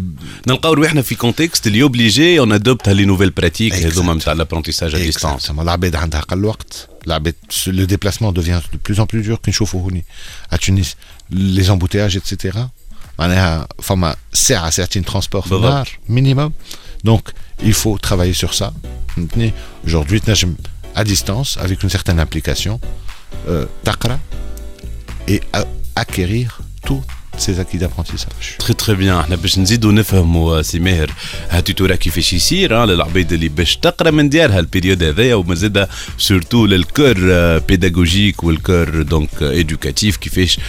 نلقاو 0.48 0.74
روحنا 0.74 1.02
في 1.02 1.16
كونتكست 1.16 1.68
اللي 1.68 1.82
اوبليجي 1.84 2.40
اون 2.40 2.52
ادوبت 2.52 2.90
هالي 2.90 3.06
نوفيل 3.06 3.30
براتيك 3.30 3.74
هذوما 3.74 4.14
Exact. 4.14 4.16
نتاع 4.16 4.34
لابرونتيساج 4.34 4.96
ا 4.96 4.98
ديستانس 4.98 5.48
Exactement. 5.52 5.60
العباد 5.60 5.96
عندها 5.96 6.20
اقل 6.20 6.46
وقت 6.46 6.90
العباد 7.08 7.34
le 7.68 7.86
déplacement 7.88 8.32
devient 8.32 8.62
de 8.74 8.78
plus 8.92 9.00
en 9.00 9.06
plus 9.06 9.28
dur 9.28 9.36
كي 9.44 9.50
نشوفوا 9.52 9.82
هوني 9.82 10.06
à 10.54 10.58
Tunis 10.58 10.88
les 11.34 11.70
embouteillages 11.70 12.18
etc 12.18 12.58
معناها 13.20 13.68
فما 13.82 14.16
ساعة 14.34 14.70
ساعتين 14.70 15.06
ترونسبور 15.06 15.42
في 15.42 15.50
بالضبط. 15.50 15.66
النهار 15.66 15.88
minimum 16.10 16.52
donc 17.10 17.22
il 17.64 17.74
faut 17.74 17.98
travailler 18.10 18.34
sur 18.46 18.54
ça 18.54 18.66
فهمتني 19.16 19.54
aujourd'hui 19.88 20.20
تنجم 20.22 20.56
à 20.96 21.04
distance 21.04 21.58
avec 21.58 21.84
une 21.84 21.90
certaine 21.90 22.20
implication 22.20 22.80
euh, 23.48 23.66
تقرا 23.86 24.20
et 25.30 25.40
a- 25.60 25.66
acquérir 26.04 26.48
tous 26.88 27.02
ces 27.38 27.60
acquis 27.60 27.78
d'apprentissage 27.82 28.58
تري 28.60 28.74
تري 28.74 28.96
بيان 28.96 29.16
احنا 29.18 29.36
باش 29.36 29.60
نزيدوا 29.60 29.92
نفهموا 29.92 30.62
سي 30.62 30.80
ماهر 30.80 31.12
هاتوتورا 31.50 31.96
كيفاش 31.96 32.34
يصير 32.34 32.82
آه، 32.84 32.86
للعباد 32.86 33.34
اللي 33.34 33.48
باش 33.50 33.76
تقرا 33.78 34.12
من 34.12 34.30
ديارها 34.30 34.60
البيريود 34.60 35.04
هذايا 35.04 35.36
وما 35.36 35.56
زاد 35.56 35.88
سورتو 36.18 36.66
للكور 36.66 37.14
بيداغوجيك 37.58 38.44
والكور 38.44 39.02
دونك 39.02 39.30
éducatif 39.40 40.16
كيفاش 40.18 40.60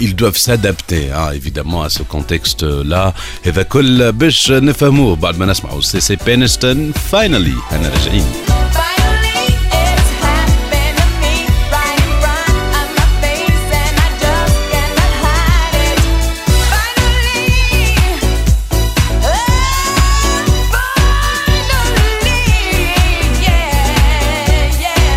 ils 0.00 0.14
doivent 0.22 0.36
s'adapter 0.46 1.04
ah, 1.14 1.34
évidemment 1.34 1.82
à 1.82 1.88
ce 1.88 2.02
contexte 2.02 2.62
là 2.84 3.12
هذا 3.46 3.62
كل 3.62 4.12
باش 4.12 4.50
نفهموه 4.50 5.16
بعد 5.16 5.38
ما 5.38 5.46
نسمعوا 5.46 5.80
سي 5.80 6.00
سي 6.00 6.16
بينستون 6.26 6.92
فاينلي 6.92 7.54
انا 7.72 7.88
راجعين 7.88 8.24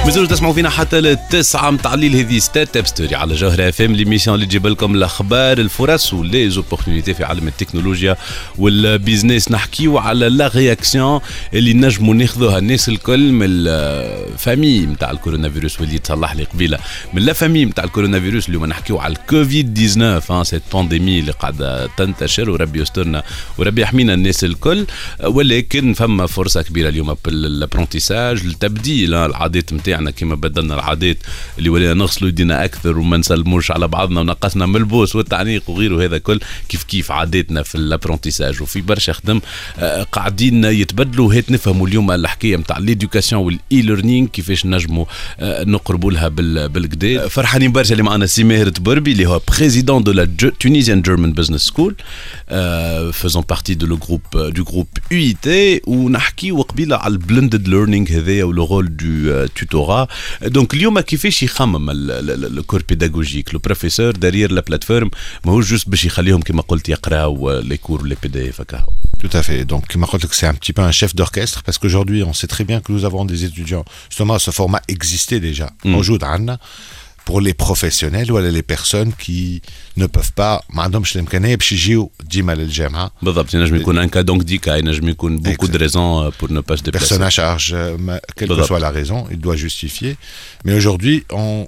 مازالوا 0.08 0.28
تسمعوا 0.28 0.54
فينا 0.54 0.70
حتى 0.70 1.00
للتسعة 1.00 1.70
متاع 1.70 1.94
الليل. 1.94 2.16
هذه 2.16 2.38
ستارت 2.38 2.76
اب 2.76 2.86
ستوري 2.86 3.14
على 3.14 3.34
جوهرة 3.34 3.68
اف 3.68 3.80
ام 3.80 3.94
ليميسيون 3.94 4.34
اللي 4.34 4.46
تجيب 4.46 4.66
لكم 4.66 4.94
الأخبار 4.94 5.58
الفرص 5.58 6.14
ولي 6.14 6.50
زوبورتينيتي 6.50 7.14
في 7.14 7.24
عالم 7.24 7.48
التكنولوجيا 7.48 8.16
والبيزنس 8.58 9.50
نحكيو 9.50 9.98
على 9.98 10.28
لا 10.28 10.50
رياكسيون 10.54 11.20
اللي 11.54 11.74
نجموا 11.74 12.14
ناخذوها. 12.14 12.58
الناس 12.58 12.88
الكل 12.88 13.32
من 13.32 13.46
الفامي 13.48 14.80
نتاع 14.80 15.10
الكورونا 15.10 15.50
فيروس 15.50 15.80
واللي 15.80 15.98
تصلح 15.98 16.32
لي 16.32 16.44
قبيلة. 16.44 16.78
من 17.14 17.22
لا 17.22 17.32
فامي 17.32 17.64
نتاع 17.64 17.84
الكورونا 17.84 18.20
فيروس 18.20 18.48
اليوم 18.48 18.66
نحكيو 18.66 18.98
على 18.98 19.12
الكوفيد 19.12 19.74
19 19.74 20.42
سيت 20.44 20.62
بانديمي 20.72 21.18
اللي 21.18 21.32
قاعدة 21.32 21.86
تنتشر 21.86 22.50
وربي 22.50 22.80
يسترنا 22.80 23.22
وربي 23.58 23.82
يحمينا 23.82 24.14
الناس 24.14 24.44
الكل. 24.44 24.86
ولكن 25.24 25.92
فما 25.94 26.26
فرصة 26.26 26.62
كبيرة 26.62 26.88
اليوم 26.88 27.16
بالابرونتيساج 27.24 28.40
التبديل 28.44 29.14
العادات 29.14 29.72
نتاعنا 29.72 29.97
كما 30.10 30.34
بدلنا 30.34 30.74
العادات 30.74 31.16
اللي 31.58 31.68
ولينا 31.68 31.94
نغسلوا 31.94 32.28
يدينا 32.30 32.64
أكثر 32.64 32.98
وما 32.98 33.16
نسلموش 33.16 33.70
على 33.70 33.88
بعضنا 33.88 34.20
ونقصنا 34.20 34.66
من 34.66 34.76
البوس 34.76 35.16
والتعنيق 35.16 35.70
وغيره 35.70 36.04
هذا 36.04 36.18
كل 36.18 36.40
كيف 36.68 36.82
كيف 36.84 37.10
عاداتنا 37.12 37.62
في 37.62 37.74
الابرونتيساج. 37.74 38.62
وفي 38.62 38.80
برشا 38.80 39.12
خدم 39.12 39.40
آه، 39.78 40.02
قاعدين 40.02 40.64
يتبدلوا 40.64 41.34
هيت 41.34 41.50
نفهموا 41.50 41.88
اليوم 41.88 42.10
الحكاية 42.10 42.56
نتاع 42.56 42.78
ليدوكاسيون 42.78 43.42
والاي 43.42 43.82
ليرنينغ 43.82 44.26
كيفاش 44.28 44.66
نجموا 44.66 45.04
آه، 45.40 45.64
نقربوا 45.64 46.12
لها 46.12 46.28
بال- 46.28 46.68
بالكدا 46.68 47.28
فرحانين 47.28 47.72
برشا 47.72 47.92
اللي 47.92 48.02
معنا 48.02 48.26
سي 48.26 48.44
ماهر 48.44 48.68
تبربي 48.68 49.12
اللي 49.12 49.26
هو 49.26 49.40
بريزيدون 49.58 50.02
دو 50.02 50.12
لا 50.12 50.24
تونيزيان 50.60 51.02
جيرمان 51.02 51.32
بزنس 51.32 51.60
سكول 51.62 51.94
فيزون 53.12 53.42
بارتي 53.48 53.74
دو 53.74 53.86
لو 53.86 53.96
جروب 53.96 54.20
دو 54.32 54.64
جروب 54.64 54.86
يو 55.10 55.34
تي 55.42 55.80
ونحكيو 55.86 56.62
قبيله 56.62 56.96
على 56.96 57.12
البلندد 57.12 57.68
ليرنينغ 57.68 58.08
هذايا 58.10 58.44
ولو 58.44 58.64
رول 58.64 58.96
دو 58.96 59.46
توتورا 59.46 59.87
دونك 60.41 60.73
اليوم 60.73 60.99
كيفاش 60.99 61.43
يخمم 61.43 61.89
الكور 61.89 62.83
بيداغوجيك 62.89 63.53
لو 63.53 63.59
بروفيسور 63.59 64.11
دارير 64.11 64.51
لا 64.51 64.61
بلاتفورم 64.61 65.11
ماهوش 65.45 65.69
جوست 65.69 65.89
باش 65.89 66.05
يخليهم 66.05 66.41
كما 66.41 66.61
قلت 66.61 66.89
يقراو 66.89 67.59
لي 67.59 67.77
كور 67.77 68.05
لي 68.05 68.15
بي 68.23 68.27
دي 68.27 68.49
اف 68.49 68.61
هكا 68.61 68.85
Tout 69.23 69.37
à 69.37 69.41
fait. 69.41 69.63
Donc, 69.63 69.87
Kim 69.87 70.01
Marotte, 70.01 70.25
c'est 70.33 70.47
un 70.47 70.53
petit 70.53 70.73
peu 70.73 70.81
un 70.81 70.91
chef 70.91 71.15
d'orchestre 71.15 71.63
parce 71.63 71.77
qu'aujourd'hui, 71.77 72.23
on 72.23 72.33
sait 72.33 72.47
très 72.55 72.65
bien 72.65 72.81
que 72.81 72.91
nous 72.91 73.05
avons 73.05 73.23
des 73.23 73.45
étudiants. 73.45 73.85
Justement, 74.09 74.37
ce 74.37 74.51
format 74.51 74.81
existait 74.89 75.39
déjà. 75.39 75.67
Mm. 75.85 75.95
On 77.29 77.39
joue 77.39 77.39
d'Anna 77.39 77.39
pour 77.39 77.39
les 77.41 77.53
professionnels 77.53 78.31
ou 78.31 78.37
les 78.37 78.61
personnes 78.63 79.13
qui 79.13 79.61
ne 79.97 80.07
peuvent 80.07 80.33
pas. 80.33 80.61
Madame 80.73 81.05
Shlemkane, 81.05 81.57
Pshijio, 81.57 82.11
Dimal 82.29 82.59
El 82.59 82.69
Jama. 82.71 83.11
بالضبط 83.21 83.53
ينجم 83.53 83.75
يكون 83.75 83.97
ان 83.97 84.09
كا 84.09 84.21
دونك 84.21 84.41
ديكا 84.43 84.75
ينجم 84.75 85.09
يكون 85.09 85.37
بوكو 85.37 85.65
دو 85.67 85.73
Exact. 85.73 85.81
ريزون 85.81 86.31
بور 86.39 86.51
نو 86.51 86.61
با 86.61 86.75
se 86.75 86.81
déplacer 86.81 86.91
Personne 86.99 87.23
à 87.23 87.29
charge, 87.29 87.73
euh, 87.73 87.97
ma- 87.97 88.19
quelle 88.35 88.47
que 88.49 88.53
Voilà. 88.53 88.67
soit 88.67 88.79
la 88.79 88.89
raison, 88.91 89.25
il 89.31 89.39
doit 89.39 89.55
justifier. 89.55 90.17
Mais 90.65 90.73
aujourd'hui, 90.73 91.23
on, 91.31 91.65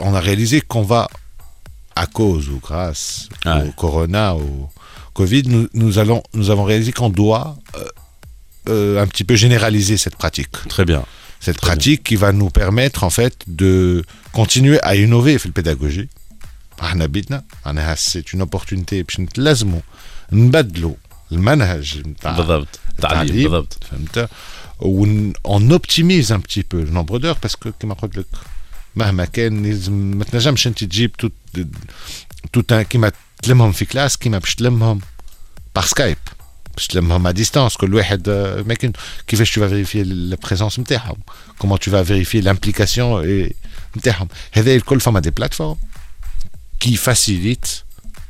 on 0.00 0.14
a 0.14 0.20
réalisé 0.20 0.60
qu'on 0.60 0.82
va, 0.82 1.08
à 1.96 2.06
cause 2.06 2.48
ou 2.48 2.58
grâce 2.68 3.28
Ouais. 3.44 3.62
au 3.68 3.72
Corona, 3.82 4.34
au 4.36 4.68
Covid, 5.14 5.42
nous, 5.54 5.68
nous, 5.74 5.98
allons, 5.98 6.22
nous 6.38 6.48
avons 6.50 6.64
réalisé 6.64 6.92
qu'on 6.92 7.10
doit 7.10 7.46
euh, 7.76 7.84
euh, 8.68 9.02
un 9.02 9.06
petit 9.12 9.24
peu 9.28 9.34
généraliser 9.44 9.96
cette 10.04 10.16
pratique. 10.22 10.52
très 10.74 10.84
bien 10.92 11.02
Cette 11.46 11.56
Très 11.60 11.66
pratique 11.66 12.02
qui 12.08 12.16
va 12.16 12.30
nous 12.32 12.50
permettre 12.50 13.00
en 13.04 13.10
fait 13.10 13.36
de 13.62 13.72
continuer 14.32 14.78
à 14.82 14.94
innover 14.94 15.36
في 15.38 15.48
pédagogie. 15.48 16.08
احنا 16.82 17.06
بيتنا 17.06 17.44
معناها 17.66 17.94
c'est 17.94 18.34
une 18.34 18.40
opportunité 18.42 18.94
باش 18.94 19.20
نتلازموا 19.20 19.80
نبدلوا 20.32 20.94
المنهج 21.32 21.98
نتاع 22.06 22.36
بالضبط 22.36 22.68
تعليم 22.98 23.22
التعليم. 23.22 23.42
بالضبط 23.50 23.84
فهمت 23.90 24.28
ون- 24.80 25.32
on 25.48 25.78
optimise 25.78 26.30
un 26.32 26.40
petit 26.40 26.62
peu 26.62 26.76
le 26.84 26.90
nombre 26.90 27.18
d'heures 27.18 27.38
parce 27.46 27.56
que 27.64 27.68
كما 27.80 27.94
قلت 27.94 28.18
لك 28.18 28.26
مهما 28.96 29.24
كان 29.24 29.66
لازم 29.66 29.92
ما 29.92 30.24
تنجمش 30.24 30.66
انت 30.66 30.84
تجيب 30.84 31.12
توت 31.12 31.32
توت 32.52 32.74
كيما 32.74 33.12
تلمهم 33.42 33.72
في 33.72 33.84
كلاس 33.84 34.16
كيما 34.16 34.38
باش 34.38 34.54
تلمهم 34.54 35.00
بار 35.74 35.84
سكايب 35.84 36.16
باش 36.76 36.86
تلمهم 36.86 37.32
à 37.32 37.36
distance 37.36 37.76
كل 37.76 37.94
واحد 37.94 38.28
آه، 38.28 38.62
ما 38.62 38.74
كان 38.74 38.92
كيفاش 39.26 39.58
tu 39.58 39.60
vas 39.60 39.68
vérifier 39.68 40.04
la 40.04 40.48
présence 40.48 40.78
نتاعهم 40.78 41.16
comment 41.62 41.78
tu 41.78 41.90
vas 41.90 42.02
vérifier 42.02 42.42
l'implication 42.42 43.22
et 43.22 43.54
نتاعهم 43.96 44.28
هذا 44.52 44.74
الكل 44.74 45.00
فما 45.00 45.20
دي 45.20 45.30
بلاتفورم 45.30 45.76
qui 46.84 46.96
facilite 46.96 47.68
اللي 47.68 47.85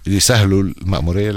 يسهلوا 0.07 0.63
المأمورية 0.63 1.31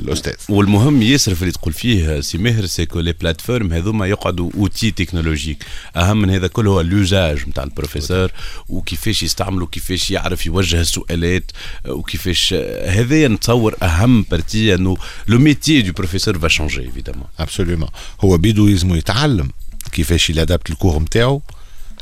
للأستاذ. 0.00 0.32
والمهم 0.48 1.02
ياسر 1.02 1.34
في 1.34 1.42
اللي 1.42 1.52
تقول 1.52 1.72
فيه 1.72 2.20
سي 2.20 2.38
ماهر 2.38 2.66
سيكو 2.66 3.00
لي 3.00 3.12
بلاتفورم 3.12 3.72
هذوما 3.72 4.06
يقعدوا 4.06 4.50
اوتي 4.54 4.90
تكنولوجيك 4.90 5.64
أهم 5.96 6.20
من 6.22 6.30
هذا 6.30 6.46
كله 6.46 6.70
هو 6.70 6.80
لوزاج 6.80 7.48
نتاع 7.48 7.64
البروفيسور 7.64 8.30
وكيفاش 8.68 9.22
يستعملوا 9.22 9.66
كيفاش 9.72 10.10
يعرف 10.10 10.46
يوجه 10.46 10.80
السؤالات 10.80 11.50
وكيفاش 11.88 12.54
هذايا 12.84 13.28
نتصور 13.28 13.74
أهم 13.82 14.22
بارتي 14.30 14.74
إنه 14.74 14.96
لو 15.28 15.38
ميتي 15.38 15.82
دو 15.82 15.92
بروفيسور 15.92 16.38
فا 16.38 16.48
شونجي 16.48 16.80
ايفيدامون 16.80 17.24
ابسوليومون 17.38 17.88
هو 18.20 18.36
بيدو 18.38 18.66
يلزمو 18.68 18.94
يتعلم 18.94 19.50
كيفاش 19.92 20.30
يلادابت 20.30 20.70
الكور 20.70 21.02
نتاعو 21.02 21.42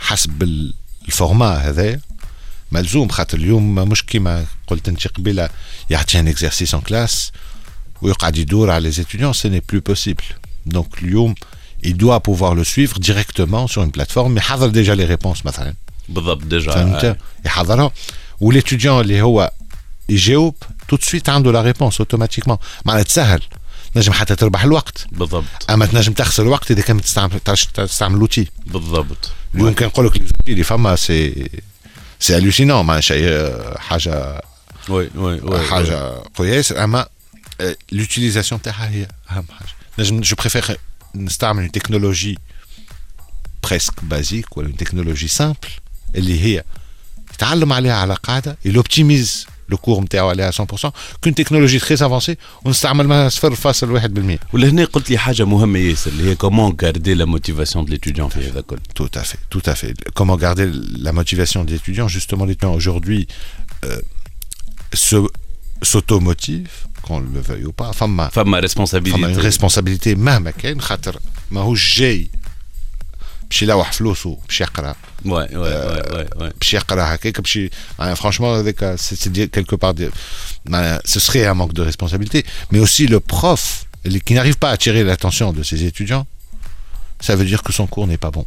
حسب 0.00 0.42
ال- 0.42 0.74
الفورما 1.06 1.46
هذايا. 1.54 2.00
ملزوم 2.72 3.08
خاطر 3.08 3.38
اليوم 3.38 3.74
مش 3.74 4.06
كيما 4.06 4.46
قلت 4.66 4.88
انت 4.88 5.08
قبيلة 5.08 5.48
يعطي 5.90 6.18
ان 6.18 6.28
اكزرسيس 6.28 6.74
ان 6.74 6.80
كلاس 6.80 7.32
ويقعد 8.02 8.36
يدور 8.36 8.70
على 8.70 8.92
étudiants 8.92 9.32
ce 9.32 9.48
n'est 9.48 9.72
plus 9.72 9.80
possible. 9.92 10.24
Donc 10.74 11.02
اليوم 11.02 11.34
il 11.84 11.96
doit 11.96 12.20
pouvoir 12.20 12.54
le 12.54 12.64
suivre 12.64 12.98
directement 12.98 13.66
sur 13.66 13.82
une 13.82 13.92
plateforme. 13.92 14.36
يحضر 14.36 14.72
déjà 14.72 14.94
les 14.94 15.16
réponses 15.16 15.46
مثلا. 15.46 15.74
بالضبط 16.08 16.44
ديجا 16.44 16.72
فهمت؟ 16.72 17.18
يحضرها 17.44 17.90
والاتيديون 18.40 19.00
اللي 19.00 19.22
هو 19.22 19.52
يجاوب 20.08 20.54
تو 20.88 20.96
سويت 20.96 21.28
عنده 21.28 21.52
لا 21.52 21.62
ريبونس 21.62 21.98
اوتوماتيكمون 21.98 22.58
معناها 22.84 23.02
تسهل. 23.02 23.42
نجم 23.96 24.12
حتى 24.12 24.36
تربح 24.36 24.64
الوقت. 24.64 25.06
بالضبط. 25.12 25.70
أما 25.70 25.86
تنجم 25.86 26.12
تخسر 26.12 26.42
الوقت 26.42 26.70
إذا 26.70 26.82
كان 26.82 27.00
تستعمل 27.00 27.40
تستعمل 27.74 28.18
لوتي 28.18 28.46
بالضبط. 28.66 29.30
اليوم 29.54 29.72
كان 29.72 29.88
نقول 29.88 30.06
لك 30.06 30.16
لي 30.16 30.52
اللي 30.52 30.64
فما 30.64 30.96
سي 30.96 31.48
سي 32.19 32.37
الوسينون 32.37 32.85
معناها 32.85 33.01
شيء 33.01 33.53
حاجه 33.77 34.41
وي 34.89 35.09
وي 35.15 35.39
وي 35.41 35.67
حاجه 35.67 36.23
قويه 36.35 36.53
ياسر 36.53 36.83
اما 36.83 37.07
لوتيليزاسيون 37.91 38.61
تاعها 38.61 38.89
هي 38.89 39.07
اهم 39.31 39.45
حاجه 39.59 39.69
نجم 39.99 40.21
جو 40.21 40.35
بريفير 40.35 40.77
نستعمل 41.15 41.69
تكنولوجي 41.69 42.37
بريسك 43.63 44.03
بازيك 44.03 44.57
ولا 44.57 44.71
تكنولوجي 44.71 45.27
سامبل 45.27 45.69
اللي 46.15 46.43
هي 46.43 46.63
يتعلم 47.33 47.73
عليها 47.73 47.93
على 47.93 48.13
قاعده 48.13 48.57
يلوبتيميز 48.65 49.47
لو 49.69 49.77
كور 49.77 50.01
نتاعو 50.01 50.29
عليها 50.29 50.51
100% 50.51 50.55
كون 51.23 51.35
تكنولوجي 51.35 51.79
تري 51.79 51.93
افونسي 52.05 52.37
ونستعمل 52.65 53.07
منها 53.07 53.29
0.1% 53.29 54.39
ولهنا 54.53 54.85
قلت 54.85 55.09
لي 55.09 55.17
حاجه 55.17 55.45
مهمه 55.45 55.79
ياسر 55.79 56.11
اللي 56.11 56.29
هي 56.29 56.35
كومون 56.35 56.77
غاردي 56.83 57.13
لا 57.13 57.25
موتيفاسيون 57.25 57.85
دو 57.85 57.91
ليتيديون 57.91 58.29
في 58.29 58.47
هذا 58.49 58.59
الكل 58.59 58.77
Tout 58.99 59.19
à 59.19 59.23
fait, 59.23 59.39
tout 59.55 59.69
à 59.71 59.75
fait. 59.75 59.93
Comment 60.19 60.37
garder 60.37 60.67
la 61.07 61.11
motivation 61.11 61.63
des 61.63 61.75
étudiants 61.75 62.07
Justement, 62.17 62.45
les 62.45 62.53
étudiants 62.53 62.73
aujourd'hui 62.81 63.27
euh, 63.85 63.99
se- 64.93 65.31
s'automotivent, 65.81 66.77
qu'on 67.01 67.19
le 67.19 67.41
veuille 67.41 67.65
ou 67.65 67.73
pas. 67.81 67.91
Femme 67.93 68.29
فما 68.31 68.57
une 68.57 68.61
ريسبونسابيلتي 68.61 69.51
responsabilité 69.51 70.07
مهما 70.17 70.51
كان 70.51 70.81
خاطر 70.81 71.19
ماهوش 71.51 71.99
جاي 71.99 72.29
باش 73.49 73.61
يلوح 73.61 73.91
فلوسه 73.91 74.37
باش 74.47 74.61
يقرا 74.61 74.95
وي 75.25 75.31
وي 75.31 75.47
وي 75.57 76.01
وي 76.11 76.27
وي 76.35 76.49
باش 76.59 76.73
يقرا 76.73 77.15
هكاك 77.15 77.41
باش 77.41 77.55
ي- 77.55 77.69
معناها 77.99 78.15
franchement 78.15 78.41
هذاك 78.41 78.95
c'est 78.99 79.29
dire 79.29 79.47
quelque 79.59 79.75
part 79.75 79.93
de- 79.93 80.11
معناها 80.65 81.01
ce 81.07 81.19
serait 81.19 81.45
un 81.45 81.53
manque 81.53 81.73
de 81.73 81.81
responsabilité 81.81 82.45
mais 82.71 82.79
aussi 82.79 83.07
le 83.07 83.19
prof 83.19 83.85
اللي- 84.05 84.19
qui 84.19 84.33
n'arrive 84.33 84.57
pas 84.57 84.69
à 84.69 84.73
attirer 84.73 85.03
l'attention 85.03 85.53
de 85.53 85.63
ses 85.63 85.83
étudiants 85.89 86.25
ça 87.27 87.35
veut 87.35 87.45
dire 87.45 87.61
que 87.63 87.71
son 87.73 87.87
cours 87.87 88.07
n'est 88.07 88.23
pas 88.27 88.31
bon 88.31 88.45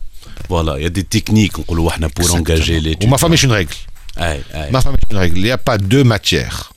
فوالا 0.48 0.76
يا 0.76 0.88
دي 0.88 1.02
تكنيك 1.02 1.60
نقولوا 1.60 1.90
احنا 1.90 2.06
بور 2.06 2.36
انجاجي 2.36 2.80
لي 2.80 2.96
وما 3.04 3.16
فماش 3.16 3.46
une 3.46 3.48
règle 3.48 3.76
اي 4.18 4.42
اي 4.54 4.70
ما 4.70 4.80
فماش 4.80 4.98
une 5.12 5.16
règle 5.16 5.36
il 5.38 5.42
n'y 5.44 5.50
a 5.50 5.58
pas 5.70 5.78
deux 5.78 6.04
matières 6.04 6.72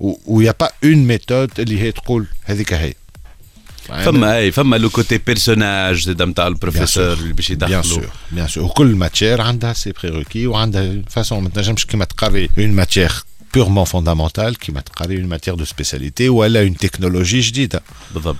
où 0.00 0.18
où 0.26 0.40
il 0.40 0.44
n'y 0.44 0.48
a 0.48 0.54
pas 0.64 0.72
une 0.82 1.04
méthode 1.16 1.50
اللي 1.58 1.80
هي 1.80 1.92
تقول 1.92 2.26
هذيك 2.44 2.72
هي 2.72 2.94
فما 3.88 4.36
اي 4.36 4.52
فما 4.52 4.76
لو 4.76 4.90
كوتي 4.90 5.18
بيرسوناج 5.18 6.04
زاد 6.04 6.22
نتاع 6.22 6.46
البروفيسور 6.46 7.12
اللي 7.12 7.32
باش 7.32 7.48
bien 7.48 7.50
يدخلوا 7.50 7.82
sûr 7.82 8.36
bien 8.36 8.52
sûr 8.54 8.58
وكل 8.58 8.86
ماتير 8.86 9.40
عندها 9.40 9.72
سي 9.72 9.92
prérequis 9.92 10.36
وعندها 10.36 11.02
فاسون 11.10 11.42
ما 11.42 11.48
تنجمش 11.48 11.86
كيما 11.86 12.04
تقري 12.04 12.48
une 12.48 12.84
matière 12.84 13.12
purement 13.56 13.84
fondamentale 13.84 14.56
كيما 14.60 14.80
تقري 14.80 15.16
une 15.24 15.28
matière 15.38 15.56
de 15.56 15.64
spécialité 15.64 16.28
ولا 16.28 16.68
une 16.68 16.76
technologie 16.86 17.40
جديده 17.40 17.82
بالضبط 18.14 18.36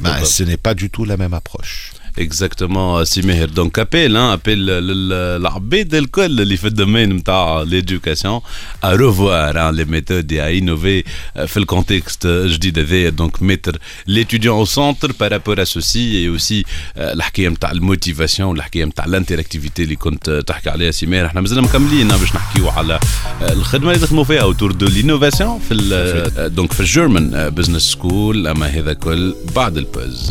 ما 0.00 0.10
بالضبط. 0.20 0.28
ce 0.32 0.42
n'est 0.42 0.70
pas 0.70 0.74
du 0.74 0.90
tout 0.90 1.04
la 1.04 1.16
même 1.16 1.34
approche 1.34 1.92
اكزاكتومون 2.18 3.04
سي 3.04 3.22
ماهر 3.22 3.48
دونك 3.48 3.78
ابيل 3.78 4.16
ان 4.16 4.22
ابيل 4.22 4.58
للعباد 4.66 5.94
الكل 5.94 6.40
اللي 6.40 6.56
في 6.56 6.66
الدومين 6.66 7.12
نتاع 7.12 7.62
ليدوكاسيون 7.62 8.40
ا 8.84 8.92
روفوار 8.92 9.70
لي 9.70 9.84
ميثود 9.84 10.32
ا 10.32 10.58
انوفي 10.58 11.04
في 11.46 11.56
الكونتكست 11.56 12.26
الجديد 12.26 12.78
هذايا 12.78 13.10
دونك 13.10 13.42
ميتر 13.42 13.78
ليتيديون 14.06 14.56
او 14.56 14.64
سونتر 14.64 15.12
بارابور 15.20 15.62
ا 15.62 15.64
سوسي 15.64 16.18
اي 16.18 16.28
اوسي 16.28 16.64
الحكايه 16.96 17.48
نتاع 17.48 17.70
الموتيفاسيون 17.70 18.56
الحكايه 18.56 18.84
نتاع 18.84 19.04
الانتراكتيفيتي 19.04 19.82
اللي 19.82 19.96
كنت 19.96 20.30
تحكي 20.46 20.70
عليها 20.70 20.90
سي 20.90 21.06
ماهر 21.06 21.26
احنا 21.26 21.40
مازلنا 21.40 21.62
مكملين 21.62 22.08
باش 22.08 22.34
نحكيو 22.34 22.68
على 22.68 23.00
الخدمه 23.42 23.92
اللي 23.92 24.06
تخدموا 24.06 24.24
فيها 24.24 24.42
اوتور 24.42 24.72
دو 24.72 24.86
لينوفاسيون 24.86 25.58
في 25.58 25.74
ال- 25.74 26.54
دونك 26.54 26.72
في 26.72 26.80
الجيرمان 26.80 27.50
بزنس 27.50 27.82
سكول 27.82 28.46
اما 28.46 28.66
هذا 28.66 28.92
كل 28.92 29.34
بعد 29.56 29.76
البوز 29.76 30.30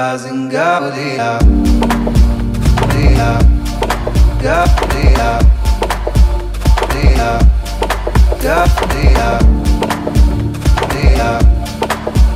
realizing 0.00 0.48
Gaudia, 0.48 1.36
Dia, 2.88 3.32
Gaudia, 4.40 5.30
Dia, 6.88 7.32
Gaudia, 8.40 9.28
Dia, 10.88 11.30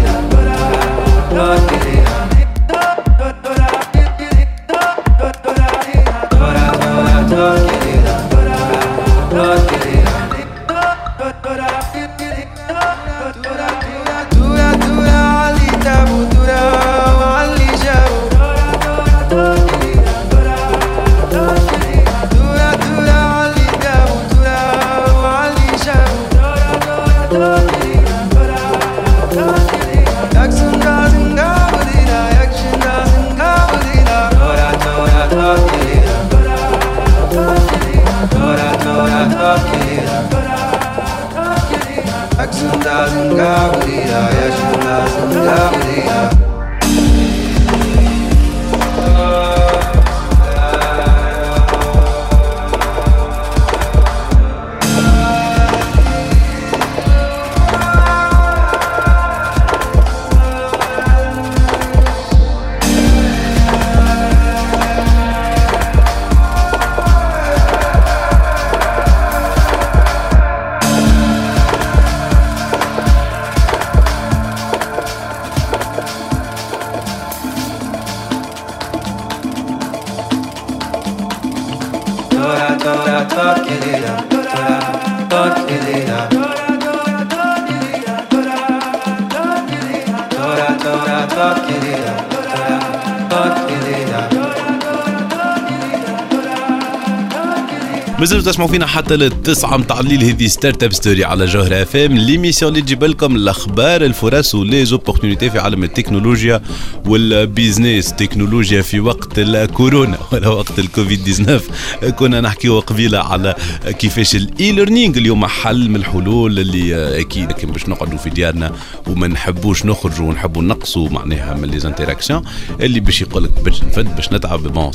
مازالوا 98.41 98.53
تسمعوا 98.53 98.71
فينا 98.71 98.85
حتى 98.85 99.15
للتسعة 99.15 99.77
متاع 99.77 99.99
الليل 99.99 100.23
هذه 100.23 100.47
ستارت 100.47 100.83
اب 100.83 100.93
ستوري 100.93 101.25
على 101.25 101.45
جوهر 101.45 101.81
اف 101.81 101.95
ام 101.95 102.17
ليميسيون 102.17 102.71
اللي 102.71 102.81
تجيب 102.81 103.03
لكم 103.03 103.35
الأخبار 103.35 104.05
الفرص 104.05 104.55
وليزوبورتينيتي 104.55 105.49
في 105.49 105.59
عالم 105.59 105.83
التكنولوجيا 105.83 106.61
والبيزنس 107.05 108.13
تكنولوجيا 108.13 108.81
في 108.81 108.99
وقت 108.99 109.39
الكورونا 109.39 110.17
ولا 110.31 110.47
وقت 110.47 110.79
الكوفيد 110.79 111.23
19 111.23 111.61
كنا 112.09 112.41
نحكيو 112.41 112.79
قبيلة 112.79 113.19
على 113.19 113.55
كيفاش 113.99 114.35
الاي 114.35 114.71
ليرنينغ 114.71 115.17
اليوم 115.17 115.45
حل 115.45 115.89
من 115.89 115.95
الحلول 115.95 116.59
اللي 116.59 117.19
أكيد 117.21 117.49
لكن 117.49 117.71
باش 117.71 117.89
نقعدوا 117.89 118.17
في 118.17 118.29
ديارنا 118.29 118.71
وما 119.07 119.27
نحبوش 119.27 119.85
نخرجوا 119.85 120.27
ونحبوا 120.27 120.63
نقصوا 120.63 121.09
معناها 121.09 121.53
من 121.53 121.69
لي 121.69 121.87
انتراكسيون 121.87 122.43
اللي 122.79 122.99
باش 122.99 123.21
يقول 123.21 123.43
لك 123.43 123.59
باش 123.65 123.83
نفد 123.83 124.15
باش 124.15 124.33
نتعب 124.33 124.63
بون 124.63 124.91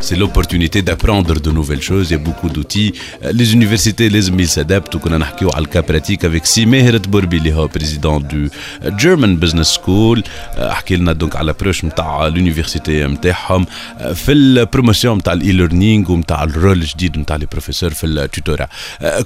سي 0.00 0.14
لوبورتونيتي 0.16 0.80
دابروندر 0.80 1.36
دو 1.36 1.52
نوفيل 1.52 1.82
شوز 1.82 2.12
يا 2.12 2.24
beaucoup 2.24 2.49
d'outils. 2.52 2.92
Les 3.22 3.54
universités 3.54 4.00
لازم 4.00 4.40
يسادابتوا 4.40 5.00
كنا 5.00 5.18
نحكيو 5.18 5.50
على 5.50 5.64
الكا 5.64 5.80
براتيك 5.80 6.24
افيك 6.24 6.44
سي 6.44 6.66
ماهر 6.66 6.96
تبربي 6.96 7.36
اللي 7.36 7.52
هو 7.52 7.66
بريزيدون 7.66 8.28
دو 8.28 8.48
جيرمان 8.96 9.36
بزنس 9.36 9.66
سكول 9.66 10.24
حكي 10.58 10.96
لنا 10.96 11.12
دونك 11.12 11.36
على 11.36 11.54
بروش 11.60 11.84
نتاع 11.84 12.26
اليونيفرسيتي 12.26 13.04
نتاعهم 13.06 13.66
في 14.14 14.32
البروموسيون 14.32 15.18
نتاع 15.18 15.32
الاي 15.32 15.52
ليرنينغ 15.52 16.12
ونتاع 16.12 16.44
الرول 16.44 16.78
الجديد 16.78 17.18
نتاع 17.18 17.36
لي 17.36 17.46
بروفيسور 17.46 17.90
في 17.90 18.06
التوتورا 18.06 18.68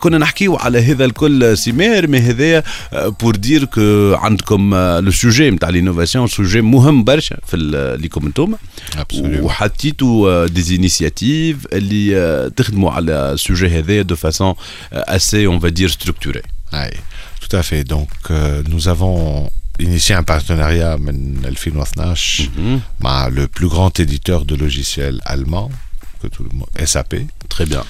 كنا 0.00 0.18
نحكيو 0.18 0.56
على 0.56 0.78
هذا 0.78 1.04
الكل 1.04 1.58
سي 1.58 1.72
ماهر 1.72 2.06
مي 2.06 2.18
هذايا 2.18 2.62
بور 3.20 3.36
دير 3.36 3.64
كو 3.64 4.14
عندكم 4.14 4.74
لو 4.74 5.10
سوجي 5.10 5.50
نتاع 5.50 5.68
لينوفاسيون 5.68 6.26
سوجي 6.26 6.60
مهم 6.60 7.04
برشا 7.04 7.36
في 7.46 7.56
اللي 7.56 8.08
كوم 8.08 8.26
انتوما. 8.26 8.56
وحطيتوا 9.20 10.46
دي 10.46 10.76
انيسياتيف 10.76 11.56
اللي 11.72 12.50
تخدموا 12.56 12.90
على 12.90 13.13
sujet 13.36 13.68
sujet 13.68 14.04
de 14.04 14.14
façon 14.14 14.56
euh, 14.92 15.02
assez, 15.06 15.46
on 15.46 15.58
va 15.58 15.70
dire, 15.70 15.90
structurée. 15.90 16.42
Tout 17.40 17.56
à 17.56 17.62
fait. 17.62 17.84
Donc, 17.84 18.08
euh, 18.30 18.62
nous 18.68 18.88
avons 18.88 19.50
initié 19.78 20.14
un 20.14 20.22
partenariat 20.22 20.92
avec 20.92 21.14
mhm. 21.14 22.80
le 23.00 23.46
plus 23.46 23.68
grand 23.68 23.98
éditeur 24.00 24.44
de 24.44 24.54
logiciels 24.54 25.20
allemand, 25.24 25.70
que 26.22 26.28
tout 26.28 26.44
le 26.44 26.50
monde, 26.56 26.68
SAP. 26.84 27.16
Très 27.48 27.66
bien. 27.66 27.84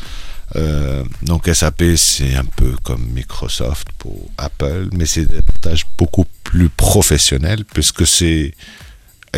Euh, 0.56 1.04
donc 1.22 1.48
SAP, 1.52 1.82
c'est 1.96 2.34
un 2.34 2.44
peu 2.44 2.74
comme 2.82 3.04
Microsoft 3.06 3.88
pour 3.98 4.30
Apple, 4.38 4.88
mais 4.92 5.06
c'est 5.06 5.26
des 5.26 5.40
tâches 5.60 5.86
beaucoup 5.98 6.26
plus 6.44 6.68
professionnel 6.68 7.64
puisque 7.64 8.06
c'est 8.06 8.54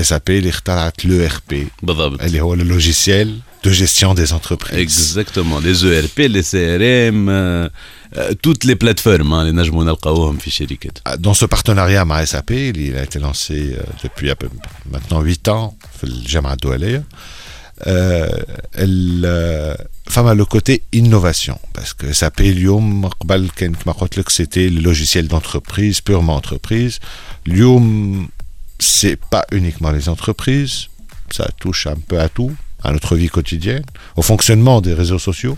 SAP, 0.01 0.29
l'ERP, 1.05 1.55
bah, 1.83 1.95
bah, 1.97 2.11
bah. 2.11 2.27
le 2.29 2.65
logiciel 2.65 3.33
de 3.67 3.73
gestion 3.73 4.15
des 4.15 4.33
entreprises. 4.33 4.79
Exactement, 4.79 5.59
les 5.59 5.85
ERP, 5.85 6.19
les 6.37 6.45
CRM, 6.45 7.29
euh, 7.29 7.69
euh, 8.17 8.33
toutes 8.41 8.63
les 8.63 8.77
plateformes, 8.77 9.33
hein, 9.33 9.45
les 9.51 9.59
al 9.59 9.71
ah, 11.05 11.17
Dans 11.17 11.35
ce 11.35 11.47
partenariat 11.47 12.05
ma 12.05 12.25
SAP, 12.25 12.53
il 12.53 12.97
a 12.97 13.03
été 13.03 13.19
lancé 13.19 13.75
euh, 13.75 13.83
depuis 14.05 14.31
à 14.31 14.37
peu, 14.37 14.49
maintenant 14.89 15.21
8 15.21 15.49
ans, 15.49 15.77
Jamaat 16.25 16.57
Doualé, 16.57 17.01
elle 17.85 19.77
femme 20.09 20.29
a 20.29 20.35
le 20.35 20.45
côté 20.45 20.85
innovation, 20.93 21.59
parce 21.73 21.93
que 21.93 22.13
SAP, 22.13 22.39
Lium, 22.41 23.11
c'était 24.29 24.69
le 24.69 24.81
logiciel 24.81 25.27
d'entreprise, 25.27 26.01
purement 26.01 26.37
entreprise. 26.37 27.01
Lium, 27.47 28.29
c'est 28.79 29.17
pas 29.17 29.45
uniquement 29.51 29.91
les 29.91 30.09
entreprises, 30.09 30.87
ça 31.31 31.49
touche 31.59 31.89
un 31.89 31.97
peu 31.97 32.21
à 32.21 32.29
tout 32.29 32.55
à 32.83 32.93
notre 32.93 33.17
vie 33.17 33.29
quotidienne, 33.29 33.85
au 34.17 34.23
fonctionnement 34.23 34.81
des 34.81 34.95
réseaux 34.95 35.19
sociaux. 35.19 35.57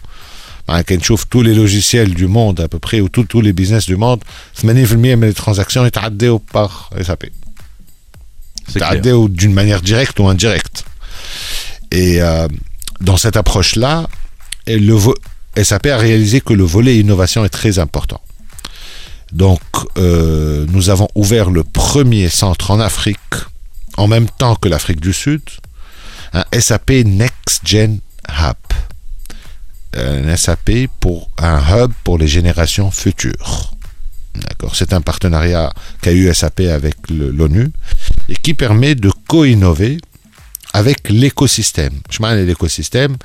Bah, 0.66 0.74
à 0.74 0.84
Kenchouf, 0.84 1.28
tous 1.28 1.42
les 1.42 1.54
logiciels 1.54 2.14
du 2.14 2.26
monde 2.26 2.60
à 2.60 2.68
peu 2.68 2.78
près, 2.78 3.00
ou 3.00 3.08
tous 3.08 3.40
les 3.40 3.52
business 3.52 3.86
du 3.86 3.96
monde, 3.96 4.22
80% 4.56 5.20
des 5.20 5.34
transactions 5.34 5.88
sont 5.88 6.38
par 6.52 6.90
SAP. 7.02 7.26
C'est 8.68 9.12
ou 9.12 9.28
d'une 9.28 9.54
manière 9.54 9.80
directe 9.80 10.20
ou 10.20 10.28
indirecte. 10.28 10.84
Et 11.90 12.20
euh, 12.20 12.46
dans 13.00 13.16
cette 13.16 13.36
approche-là, 13.36 14.06
le 14.66 14.96
SAP 15.62 15.86
a 15.86 15.96
réalisé 15.96 16.40
que 16.42 16.52
le 16.52 16.64
volet 16.64 16.98
innovation 16.98 17.44
est 17.44 17.48
très 17.48 17.78
important. 17.78 18.20
Donc, 19.32 19.60
euh, 19.96 20.66
nous 20.68 20.90
avons 20.90 21.08
ouvert 21.14 21.50
le 21.50 21.64
premier 21.64 22.28
centre 22.28 22.70
en 22.70 22.80
Afrique 22.80 23.18
en 23.96 24.06
même 24.06 24.28
temps 24.28 24.54
que 24.54 24.68
l'Afrique 24.68 25.00
du 25.00 25.12
Sud, 25.12 25.42
un 26.32 26.44
SAP 26.58 26.90
Next 27.04 27.66
Gen 27.66 28.00
Hub. 28.28 28.56
Un 29.94 30.36
SAP 30.36 30.88
pour 31.00 31.30
un 31.38 31.60
hub 31.60 31.92
pour 32.04 32.18
les 32.18 32.28
générations 32.28 32.90
futures. 32.90 33.74
D'accord, 34.34 34.76
c'est 34.76 34.92
un 34.92 35.00
partenariat 35.00 35.72
qu'a 36.00 36.12
eu 36.12 36.32
SAP 36.32 36.60
avec 36.60 36.96
l'ONU 37.10 37.70
et 38.28 38.36
qui 38.36 38.54
permet 38.54 38.94
de 38.94 39.10
co-innover 39.26 39.98
avec 40.72 41.08
l'écosystème. 41.08 42.00
Je 42.10 42.18
parle 42.18 42.38
l'écosystème, 42.38 43.16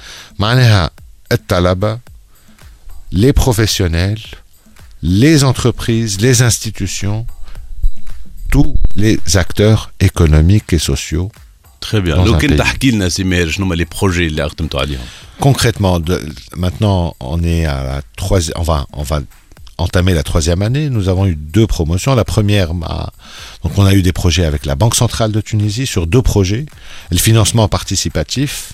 les 3.12 3.34
professionnels, 3.34 4.22
les 5.04 5.44
entreprises, 5.44 6.22
les 6.22 6.42
institutions, 6.42 7.28
tous 8.50 8.76
les 8.96 9.20
acteurs 9.36 9.92
économiques 10.00 10.74
et 10.74 10.80
sociaux 10.80 11.32
Très 11.84 12.00
bien. 12.00 12.16
Donc, 12.24 12.42
les 13.74 13.86
projets 13.86 14.30
Concrètement, 15.42 16.00
de, 16.00 16.18
maintenant, 16.56 17.14
on 17.20 17.44
est 17.44 17.66
à 17.66 17.84
la 17.84 18.02
troisième. 18.16 18.56
Enfin, 18.58 18.88
on 18.94 19.04
va 19.04 19.20
entamer 19.78 20.14
la 20.14 20.24
troisième 20.24 20.62
année. 20.62 20.90
Nous 20.90 21.10
avons 21.10 21.26
eu 21.26 21.36
deux 21.36 21.68
promotions. 21.68 22.16
La 22.16 22.24
première, 22.24 22.74
bah, 22.74 23.12
donc 23.64 23.78
on 23.78 23.84
a 23.86 23.94
eu 23.94 24.02
des 24.02 24.14
projets 24.14 24.46
avec 24.46 24.66
la 24.66 24.76
Banque 24.76 24.96
centrale 24.96 25.34
de 25.34 25.42
Tunisie 25.42 25.86
sur 25.86 26.08
deux 26.08 26.22
projets 26.22 26.66
le 27.12 27.18
financement 27.18 27.68
participatif, 27.68 28.74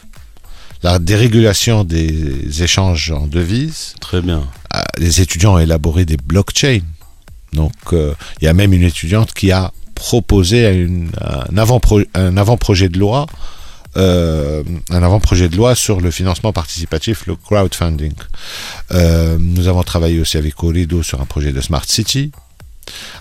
la 0.83 0.99
dérégulation 0.99 1.85
des 1.85 2.61
échanges 2.61 3.09
en 3.09 3.25
devises. 3.25 3.95
Très 3.99 4.21
bien. 4.21 4.43
Euh, 4.75 4.81
les 4.99 5.19
étudiants 5.19 5.55
ont 5.55 5.59
élaboré 5.59 6.05
des 6.05 6.17
blockchains. 6.17 6.81
Donc, 7.53 7.73
euh, 7.93 8.13
il 8.39 8.45
y 8.45 8.47
a 8.47 8.53
même 8.53 8.71
une 8.71 8.83
étudiante 8.83 9.33
qui 9.33 9.51
a 9.51 9.71
proposer 9.99 10.67
une, 10.71 11.11
un 11.21 12.37
avant-projet 12.37 12.89
de 12.89 12.97
loi 12.97 13.27
euh, 13.97 14.63
un 14.91 15.01
avant-projet 15.01 15.49
de 15.49 15.57
loi 15.57 15.73
sur 15.73 15.99
le 15.99 16.11
financement 16.11 16.53
participatif, 16.53 17.25
le 17.25 17.35
crowdfunding. 17.35 18.13
Euh, 18.91 19.37
nous 19.39 19.67
avons 19.67 19.81
travaillé 19.81 20.19
aussi 20.19 20.37
avec 20.37 20.63
Orido 20.63 21.01
sur 21.01 21.19
un 21.21 21.25
projet 21.25 21.51
de 21.51 21.59
Smart 21.59 21.83
City, 21.85 22.31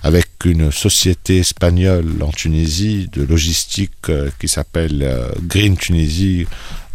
avec 0.02 0.28
une 0.44 0.70
société 0.70 1.38
espagnole 1.38 2.22
en 2.22 2.30
Tunisie 2.30 3.08
de 3.12 3.22
logistique 3.22 4.10
euh, 4.10 4.30
qui 4.38 4.46
s'appelle 4.46 5.32
Green 5.42 5.76
Tunisie, 5.76 6.46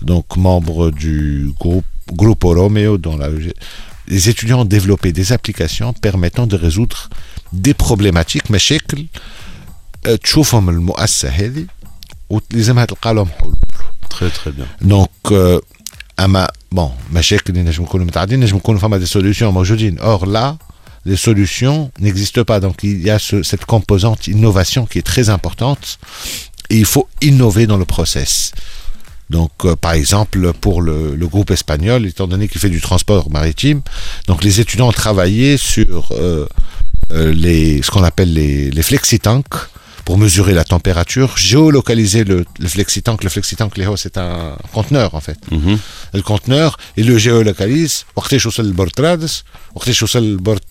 donc 0.03 0.37
membre 0.37 0.91
du 0.91 1.51
groupe 1.59 1.85
Grupo 2.11 2.53
Romeo, 2.53 2.99
dont 2.99 3.17
les 4.07 4.29
étudiants 4.29 4.61
ont 4.61 4.65
développé 4.65 5.11
des 5.11 5.31
applications 5.31 5.93
permettant 5.93 6.45
de 6.45 6.57
résoudre 6.57 7.09
des 7.53 7.73
problématiques, 7.73 8.49
mais 8.51 8.59
تشوفهم 10.22 10.68
المؤسسة 10.68 11.28
هذه 11.28 11.66
ولازمها 12.30 12.84
تلقى 12.84 13.14
لهم 13.14 13.28
حلول 13.40 13.54
très 14.14 14.30
très 14.30 14.50
bien 14.50 14.66
دونك 14.87 15.08
آه، 15.32 15.61
اما 16.20 16.48
بون 16.72 16.90
مشاكل 17.12 17.52
اللي 17.52 17.62
نجم 17.70 17.82
يكونوا 17.84 18.06
متعددين 18.06 18.40
نجم 18.40 18.56
يكونوا 18.56 18.80
فما 18.80 18.96
دي 18.96 19.06
سوليوشن 19.06 19.46
موجودين 19.46 19.98
اور 19.98 20.26
لا 20.26 20.56
les 21.08 21.16
solutions 21.28 21.90
n'existent 22.02 22.44
pas 22.50 22.61
donc 22.61 22.76
il 22.82 23.00
y 23.06 23.11
a 23.11 23.18
ce- 23.18 23.42
cette 23.50 23.64
composante 23.64 24.26
innovation 24.26 24.84
qui 24.90 24.98
est 24.98 25.06
très 25.14 25.26
importante 25.30 25.98
et 26.70 26.76
il 26.76 26.84
faut 26.94 27.08
innover 27.22 27.66
dans 27.66 27.78
le 27.78 27.84
process 27.84 28.52
donc, 29.30 29.50
euh, 29.66 29.76
par 29.76 29.92
exemple, 29.92 30.54
pour 30.64 30.80
le, 30.80 31.14
le 31.14 31.26
groupe 31.28 31.50
espagnol, 31.50 32.06
étant 32.06 32.26
donné 32.26 32.48
qu'il 32.48 32.58
fait 32.62 32.70
du 32.70 32.80
transport 32.80 33.24
maritime, 33.30 33.82
donc 34.26 34.42
les 34.42 34.58
étudiants 34.62 34.88
ont 34.88 35.00
travaillé 35.06 35.58
sur 35.58 36.08
euh, 36.12 36.46
euh, 37.12 37.30
les, 37.44 37.82
ce 37.82 37.90
qu'on 37.90 38.04
appelle 38.04 38.32
les, 38.32 38.70
les 38.70 38.82
flexitanks 38.82 39.56
pour 40.05 40.17
mesurer 40.17 40.53
la 40.53 40.63
température, 40.63 41.37
géolocaliser 41.37 42.23
le, 42.23 42.45
le 42.59 42.67
flexitank. 42.67 43.23
Le 43.23 43.29
flexitank, 43.29 43.73
c'est 43.95 44.17
un 44.17 44.57
conteneur 44.73 45.15
en 45.15 45.21
fait. 45.21 45.37
Mhm. 45.51 45.77
Le 46.13 46.21
conteneur, 46.21 46.77
il 46.97 47.07
le 47.07 47.17
géolocalise. 47.17 48.05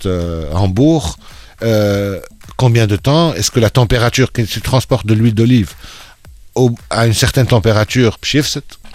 Euh, 0.06 0.50
Hambourg. 0.52 1.16
Euh, 1.62 2.20
combien 2.56 2.86
de 2.86 2.96
temps 2.96 3.34
Est-ce 3.34 3.50
que 3.50 3.60
la 3.60 3.70
température 3.70 4.32
qui 4.32 4.46
se 4.46 4.60
transporte 4.60 5.06
de 5.06 5.14
l'huile 5.14 5.34
d'olive 5.34 5.70
à 6.90 7.06
une 7.06 7.14
certaine 7.14 7.46
température 7.46 8.18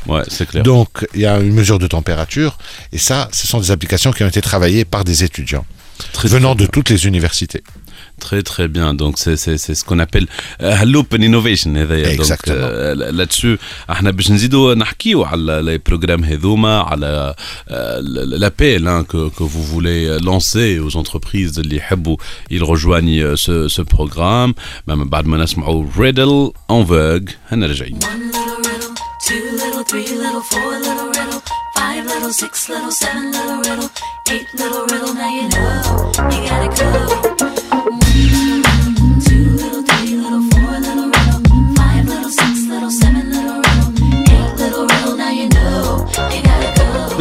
Ouais, 0.05 0.21
c'est 0.27 0.47
clair. 0.47 0.63
Donc, 0.63 1.07
il 1.15 1.21
y 1.21 1.25
a 1.25 1.39
une 1.39 1.53
mesure 1.53 1.79
de 1.79 1.87
température. 1.87 2.57
Et 2.93 2.97
ça, 2.97 3.29
ce 3.31 3.47
sont 3.47 3.59
des 3.59 3.71
applications 3.71 4.11
qui 4.11 4.23
ont 4.23 4.27
été 4.27 4.41
travaillées 4.41 4.85
par 4.85 5.03
des 5.03 5.23
étudiants 5.23 5.65
venant 6.23 6.55
de 6.55 6.65
toutes 6.65 6.89
les 6.89 7.05
universités. 7.05 7.63
Très 8.20 8.42
très 8.42 8.68
bien. 8.68 8.94
Donc 8.94 9.14
c'est 9.18 9.36
c'est 9.36 9.58
c'est 9.58 9.74
ce 9.74 9.84
qu'on 9.84 9.98
appelle 9.98 10.26
euh, 10.62 10.84
l'open 10.84 11.22
innovation 11.22 11.76
هذايا. 11.76 12.16
Donc 12.16 12.20
Exactement. 12.20 12.54
euh, 12.54 12.94
là-dessus 13.12 13.58
احنا 13.90 14.10
باش 14.10 14.30
نزيدوا 14.30 14.74
نحكيو 14.74 15.24
على 15.24 15.62
les 15.78 15.92
programmes 15.92 16.24
هذوما 16.24 16.78
على 16.80 17.34
euh, 17.70 17.74
l'appel 18.42 18.88
hein, 18.88 19.04
que 19.04 19.28
que 19.38 19.42
vous 19.42 19.62
voulez 19.64 20.18
lancer 20.20 20.78
aux 20.78 20.96
entreprises 20.96 21.58
اللي 21.58 21.76
يحبوا 21.76 22.16
ils 22.50 22.62
rejoignent 22.64 23.36
ce 23.36 23.68
ce 23.68 23.82
programme. 23.82 24.52
même 24.88 25.04
بعد 25.08 25.26
ما 25.26 25.38
نسمعوا 25.38 25.86
riddle 25.96 26.52
en 26.68 26.84
vogue 26.84 27.30
هنا 27.50 27.66
راجعين. 27.66 27.98
One 27.98 28.32
little 28.32 28.58
riddle, 28.68 28.94
two 29.28 29.44
little, 29.62 29.84
three 29.90 30.08
little, 30.22 30.42
four 30.52 30.72
little 30.86 31.08
riddle, 31.18 31.40
five 31.78 32.04
little, 32.12 32.32
six 32.42 32.52
little, 32.72 32.92
seven 33.02 33.24
little 33.36 33.58
riddle, 33.68 33.90
eight 34.34 34.48
little 34.60 34.84
riddle. 34.92 35.14
Now 35.20 35.30
you 35.38 35.46
know 35.54 35.72
you 36.32 36.40
gotta 36.50 36.70
go. 36.80 37.55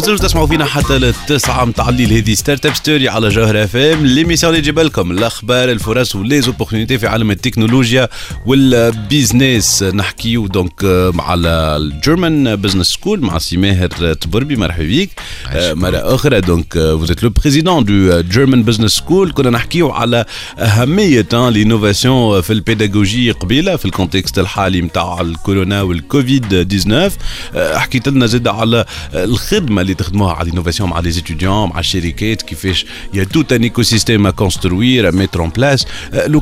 بزاف 0.06 0.20
تسمعوا 0.20 0.46
فينا 0.46 0.64
حتى 0.64 0.98
للتسعة 0.98 1.64
متاع 1.64 1.88
الليل. 1.88 2.12
هذه 2.12 2.34
ستارت 2.34 2.66
اب 2.66 2.74
ستوري 2.74 3.08
على 3.08 3.28
جوهر 3.28 3.64
اف 3.64 3.76
ام 3.76 4.06
ليميسيون 4.06 4.52
اللي 4.52 4.62
تجيب 4.62 4.78
لكم 4.78 5.10
الأخبار 5.10 5.70
الفرص 5.70 6.16
وليزوبورتينيتي 6.16 6.98
في 6.98 7.06
عالم 7.06 7.30
التكنولوجيا 7.30 8.08
والبيزنس 8.46 9.82
نحكيو 9.82 10.46
دونك 10.46 10.84
آه، 10.84 11.12
على 11.18 11.48
الجيرمان 11.48 12.56
بزنس 12.56 12.86
سكول 12.86 13.20
مع 13.20 13.38
سي 13.38 13.56
ماهر 13.56 13.88
تبربي. 14.14 14.56
مرحبا 14.56 14.84
بيك. 14.84 15.10
آه، 15.50 15.74
مرة 15.74 16.14
أخرى 16.14 16.40
دونك 16.40 16.74
êtes 17.06 17.22
le 17.22 17.30
président 17.30 17.82
du 17.82 18.10
German 18.34 18.62
Business 18.70 19.00
School. 19.00 19.32
كنا 19.32 19.50
نحكيو 19.50 19.90
على 19.90 20.24
أهمية 20.58 21.28
لينوفاسيون 21.32 22.40
في 22.40 22.52
البيداغوجي 22.52 23.30
قبيلة 23.30 23.76
في 23.76 23.84
الكونتكست 23.84 24.38
الحالي 24.38 24.82
متاع 24.82 25.20
الكورونا 25.20 25.82
والكوفيد 25.82 26.68
19 26.68 27.12
آه، 27.54 27.78
حكيت 27.78 28.08
لنا 28.08 28.26
زاد 28.26 28.48
على 28.48 28.84
الخدمة 29.14 29.82
اللي 29.82 29.95
à 30.38 30.44
l'innovation 30.44 30.94
à 30.94 31.02
les 31.02 31.18
étudiants 31.18 31.70
à 31.74 31.82
les 31.82 32.12
qui 32.12 32.54
fait 32.54 32.74
il 33.12 33.18
y 33.18 33.20
a 33.20 33.26
tout 33.26 33.46
un 33.50 33.62
écosystème 33.62 34.26
à 34.26 34.32
construire 34.32 35.06
à 35.06 35.12
mettre 35.12 35.40
en 35.40 35.50
place. 35.50 35.84
Le 36.12 36.38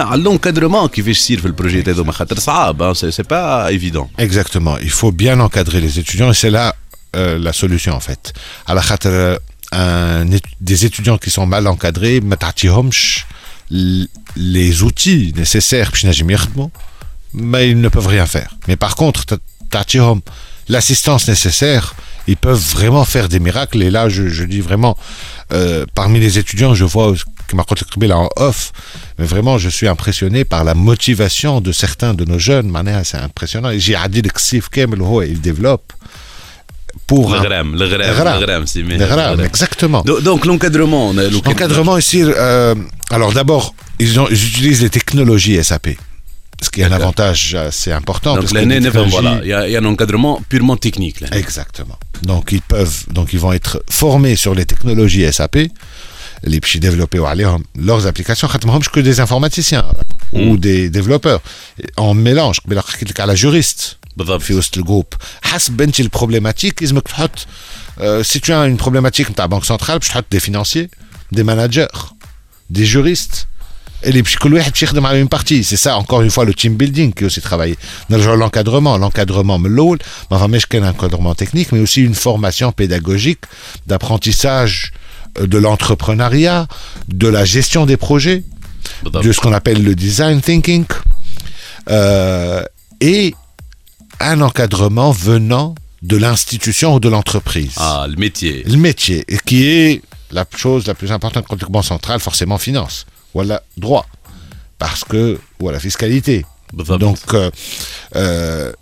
à 0.00 0.16
l'encadrement 0.16 0.88
qui 0.88 1.02
fait 1.02 1.14
sur 1.14 1.38
le 1.44 1.52
projet 1.52 1.82
hein, 2.80 2.92
c'est 2.94 3.26
pas 3.26 3.70
évident. 3.72 4.10
Exactement. 4.18 4.78
Il 4.78 4.90
faut 4.90 5.12
bien 5.12 5.38
encadrer 5.40 5.80
les 5.80 5.98
étudiants 5.98 6.30
et 6.30 6.34
c'est 6.34 6.50
là 6.50 6.74
euh, 7.16 7.38
la 7.38 7.52
solution 7.52 7.92
en 7.94 8.00
fait. 8.00 8.32
À 8.66 8.74
la 8.74 8.82
euh, 9.06 9.38
un, 9.72 10.24
des 10.60 10.84
étudiants 10.84 11.18
qui 11.18 11.30
sont 11.30 11.46
mal 11.46 11.66
encadrés 11.66 12.20
ma 12.20 12.36
les 13.70 14.82
outils 14.82 15.32
nécessaires 15.36 15.90
mais 17.34 17.70
ils 17.70 17.80
ne 17.80 17.88
peuvent 17.88 18.06
rien 18.06 18.26
faire. 18.26 18.56
Mais 18.68 18.76
par 18.76 18.96
contre 18.96 19.24
l'assistance 20.72 21.28
nécessaire, 21.28 21.94
ils 22.26 22.36
peuvent 22.36 22.64
vraiment 22.72 23.04
faire 23.04 23.28
des 23.28 23.38
miracles. 23.38 23.82
Et 23.82 23.90
là, 23.90 24.08
je, 24.08 24.44
dis 24.44 24.60
vraiment, 24.60 24.96
euh, 25.52 25.84
parmi 25.94 26.18
les 26.18 26.38
étudiants, 26.38 26.74
je 26.74 26.84
vois 26.84 27.14
que 27.46 27.56
Marco 27.56 27.74
Tekribe 27.74 28.04
là 28.04 28.18
en 28.18 28.28
off, 28.36 28.72
mais 29.18 29.26
vraiment, 29.26 29.58
je 29.58 29.68
suis 29.68 29.86
impressionné 29.86 30.44
par 30.44 30.64
la 30.64 30.74
motivation 30.74 31.60
de 31.60 31.72
certains 31.72 32.14
de 32.14 32.24
nos 32.24 32.38
jeunes. 32.38 32.72
C'est 33.04 33.18
impressionnant. 33.18 33.70
J'ai 33.76 33.96
dit 34.08 34.22
que 34.22 35.02
oh, 35.02 35.22
il 35.22 35.40
développe. 35.40 35.92
Pour 37.06 37.32
le 37.32 37.40
gram, 37.40 37.74
le 37.74 37.88
gram, 37.88 38.00
le 38.38 39.06
gram, 39.06 39.36
le 39.38 39.44
exactement. 39.44 40.02
Donc 40.02 40.44
l'encadrement, 40.44 41.12
l'encadrement 41.12 41.96
ici. 41.96 42.22
Euh, 42.22 42.74
alors 43.10 43.32
d'abord, 43.32 43.74
ils 43.98 44.18
utilisent 44.18 44.82
les 44.82 44.90
technologies 44.90 45.62
SAP. 45.64 45.88
Ce 46.65 46.69
qui 46.71 46.81
est 46.81 46.85
un 46.85 46.89
D'accord. 46.89 47.03
avantage 47.07 47.41
assez 47.71 47.91
important. 47.91 48.31
Donc 48.33 48.41
parce 48.43 48.53
que 48.53 48.57
l'année, 48.57 48.79
les 48.79 48.89
voilà, 48.89 49.05
technologies- 49.05 49.41
il 49.43 49.49
y, 49.49 49.53
a- 49.53 49.67
il 49.67 49.71
y 49.73 49.75
a 49.75 49.79
un 49.79 49.85
encadrement 49.85 50.35
purement 50.49 50.77
technique. 50.87 51.17
Là. 51.21 51.27
Exactement. 51.41 51.97
Donc 52.23 52.43
ils 52.51 52.63
peuvent, 52.73 52.99
donc 53.17 53.27
ils 53.35 53.39
vont 53.45 53.53
être 53.53 53.73
formés 54.01 54.35
sur 54.43 54.53
les 54.59 54.65
technologies 54.65 55.23
SAP, 55.37 55.57
les 56.51 56.59
petits 56.59 56.79
développés 56.79 57.19
ou 57.19 57.25
عليهم 57.25 57.63
leurs 57.75 58.07
applications, 58.07 58.47
خاطرهمش 58.47 58.89
que 58.89 58.99
des 58.99 59.19
informaticiens 59.19 59.85
ou 60.33 60.57
des 60.57 60.89
développeurs. 60.89 61.41
En 61.97 62.13
mélange, 62.15 62.59
قبيله 62.65 62.81
حكيت 62.81 63.09
لك 63.09 63.19
على 63.19 63.37
juriste 63.37 63.83
بالضبط. 64.17 64.41
في 64.41 64.53
وسط 64.53 64.77
الجروب 64.77 65.05
حسب 65.41 65.81
انت 65.81 65.99
البروبليماتيك 65.99 66.81
لازمك 66.81 67.07
تحط 67.07 67.39
euh, 67.99 68.23
si 68.23 68.39
tu 68.39 68.51
as 68.51 68.65
une 68.67 68.77
problématique 68.77 69.29
نتاع 69.31 69.47
banque 69.47 69.65
centrale 69.65 69.97
باش 69.97 70.07
تحط 70.07 70.25
des 70.35 70.39
financiers, 70.39 70.87
des 71.35 71.43
managers, 71.43 71.87
des 72.69 72.85
juristes. 72.85 73.47
اللي 74.05 74.21
باش 74.21 74.37
كل 74.37 74.53
واحد 74.53 74.71
باش 74.71 74.83
يخدم 74.83 75.05
على 75.05 75.25
une 75.25 75.37
partie 75.37 75.63
c'est 75.63 75.77
ça 75.87 75.95
encore 75.95 76.21
une 76.21 76.29
fois 76.29 76.45
le 76.45 76.53
team 76.53 76.75
building 76.77 77.13
qui 77.13 77.23
est 77.23 77.27
aussi 77.27 77.41
travaillé 77.41 77.75
نرجعوا 78.09 78.35
l'encadrement 78.37 78.97
l'encadrement 78.97 79.57
من 79.59 79.65
الاول 79.73 79.99
ما 80.31 80.37
فماش 80.37 80.65
كان 80.65 80.93
encadrement 80.93 81.35
technique 81.43 81.71
mais 81.71 81.79
aussi 81.79 82.01
une 82.03 82.13
formation 82.15 82.71
pédagogique 82.71 83.39
d'apprentissage 83.87 84.91
euh, 85.39 85.47
de 85.47 85.57
l'entrepreneuriat 85.57 86.67
de 87.07 87.27
la 87.27 87.43
gestion 87.45 87.85
des 87.85 87.97
projets 87.97 88.43
بالضبط. 89.03 89.23
de 89.25 89.31
ce 89.31 89.39
qu'on 89.41 89.53
appelle 89.53 89.83
le 89.83 89.95
design 89.95 90.41
thinking 90.41 90.85
euh, 91.89 92.63
et 93.01 93.33
un 94.19 94.41
encadrement 94.41 95.11
venant 95.11 95.75
de 96.01 96.17
l'institution 96.17 96.95
ou 96.95 96.99
de 96.99 97.09
l'entreprise 97.09 97.73
Ah, 97.77 98.05
le 98.09 98.15
métier. 98.15 98.63
le 98.65 98.77
métier, 98.77 99.25
et 99.27 99.37
qui 99.47 99.59
est 99.67 100.01
la 100.31 100.45
chose 100.55 100.85
la 100.87 100.93
plus 100.95 101.11
importante 101.11 101.45
contre 101.47 101.65
le 101.65 101.71
banque 101.71 101.85
centrale, 101.85 102.19
forcément 102.19 102.57
finance, 102.57 103.05
voilà 103.34 103.62
droit. 103.76 104.06
Parce 104.78 105.04
que, 105.04 105.38
voilà, 105.60 105.78
fiscalité. 105.78 106.44
Bah, 106.72 106.98
Donc, 106.98 107.18
euh, 107.34 107.50
euh 108.16 108.72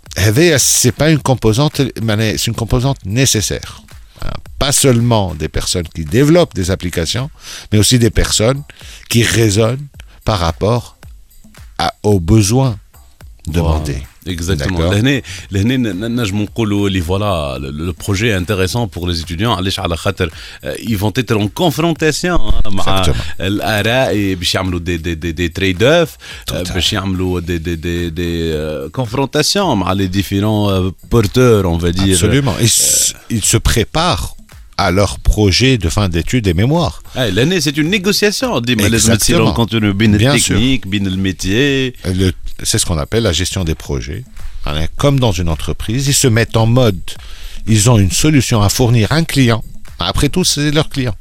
c'est 0.57 0.91
pas 0.91 1.09
une 1.09 1.19
composante, 1.19 1.77
c'est 1.77 2.47
une 2.47 2.55
composante 2.55 2.97
nécessaire. 3.05 3.81
Pas 4.59 4.71
seulement 4.71 5.33
des 5.33 5.47
personnes 5.47 5.87
qui 5.87 6.05
développent 6.05 6.53
des 6.53 6.69
applications, 6.69 7.31
mais 7.71 7.79
aussi 7.79 7.97
des 7.97 8.11
personnes 8.11 8.61
qui 9.09 9.23
raisonnent 9.23 9.87
par 10.25 10.39
rapport 10.39 10.97
aux 12.03 12.19
besoins 12.19 12.77
demandés. 13.47 14.03
Exactement. 14.27 14.91
L'année, 14.91 15.23
l'année, 15.51 15.77
voilà, 16.99 17.57
le 17.59 17.91
projet 17.91 18.27
est 18.27 18.33
intéressant 18.33 18.87
pour 18.87 19.07
les 19.07 19.19
étudiants. 19.19 19.57
Euh, 19.59 20.75
ils 20.83 20.97
vont 20.97 21.11
être 21.15 21.35
en 21.35 21.47
confrontation 21.47 22.35
hein, 22.35 22.53
avec 22.85 23.15
euh, 23.39 23.49
l'ARA 23.49 24.13
et 24.13 24.35
des, 24.35 24.97
des, 24.99 25.15
des, 25.15 25.33
des 25.33 25.49
trade-offs, 25.49 26.17
euh, 26.51 27.41
des, 27.41 27.59
des, 27.59 27.77
des, 27.77 28.11
des 28.11 28.87
confrontations 28.93 29.83
avec 29.85 29.97
les 29.97 30.07
différents 30.07 30.91
porteurs, 31.09 31.65
on 31.65 31.77
va 31.77 31.91
dire. 31.91 32.13
Absolument. 32.13 32.55
Ils, 32.61 32.69
ils 33.29 33.43
se 33.43 33.57
préparent 33.57 34.35
à 34.85 34.91
leur 34.91 35.19
projet 35.19 35.77
de 35.77 35.89
fin 35.89 36.09
d'études 36.09 36.47
et 36.47 36.53
mémoire. 36.53 37.03
Ah, 37.15 37.29
l'année, 37.29 37.61
c'est 37.61 37.77
une 37.77 37.89
négociation. 37.89 38.59
Exactement. 38.61 39.53
Contenu, 39.53 39.93
bien 39.93 40.33
technique, 40.33 40.87
bien 40.87 41.03
le 41.03 41.17
métier. 41.17 41.93
C'est 42.63 42.77
ce 42.77 42.85
qu'on 42.85 42.97
appelle 42.97 43.23
la 43.23 43.31
gestion 43.31 43.63
des 43.63 43.75
projets. 43.75 44.23
Hein, 44.65 44.85
comme 44.97 45.19
dans 45.19 45.31
une 45.31 45.49
entreprise, 45.49 46.07
ils 46.07 46.13
se 46.13 46.27
mettent 46.27 46.57
en 46.57 46.65
mode, 46.65 46.99
ils 47.67 47.89
ont 47.89 47.97
une 47.97 48.11
solution 48.11 48.61
à 48.61 48.69
fournir 48.69 49.11
à 49.11 49.15
un 49.15 49.23
client. 49.23 49.63
Après 49.99 50.29
tout, 50.29 50.43
c'est 50.43 50.71
leur 50.71 50.89
client. 50.89 51.15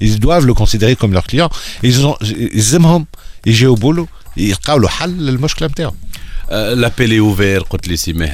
Ils 0.00 0.18
doivent 0.18 0.46
le 0.46 0.54
considérer 0.54 0.96
comme 0.96 1.12
leur 1.12 1.24
client. 1.24 1.50
Ils 1.82 2.04
ont, 2.06 2.16
ils 2.20 2.74
aiment, 2.74 3.04
ils 3.44 3.66
au 3.66 3.76
boulot, 3.76 4.08
ils 4.36 4.54
le 4.78 4.88
hal, 5.00 5.16
le 5.16 5.38
euh, 6.50 6.76
L'appel 6.76 7.12
est 7.12 7.20
ouvert, 7.20 7.62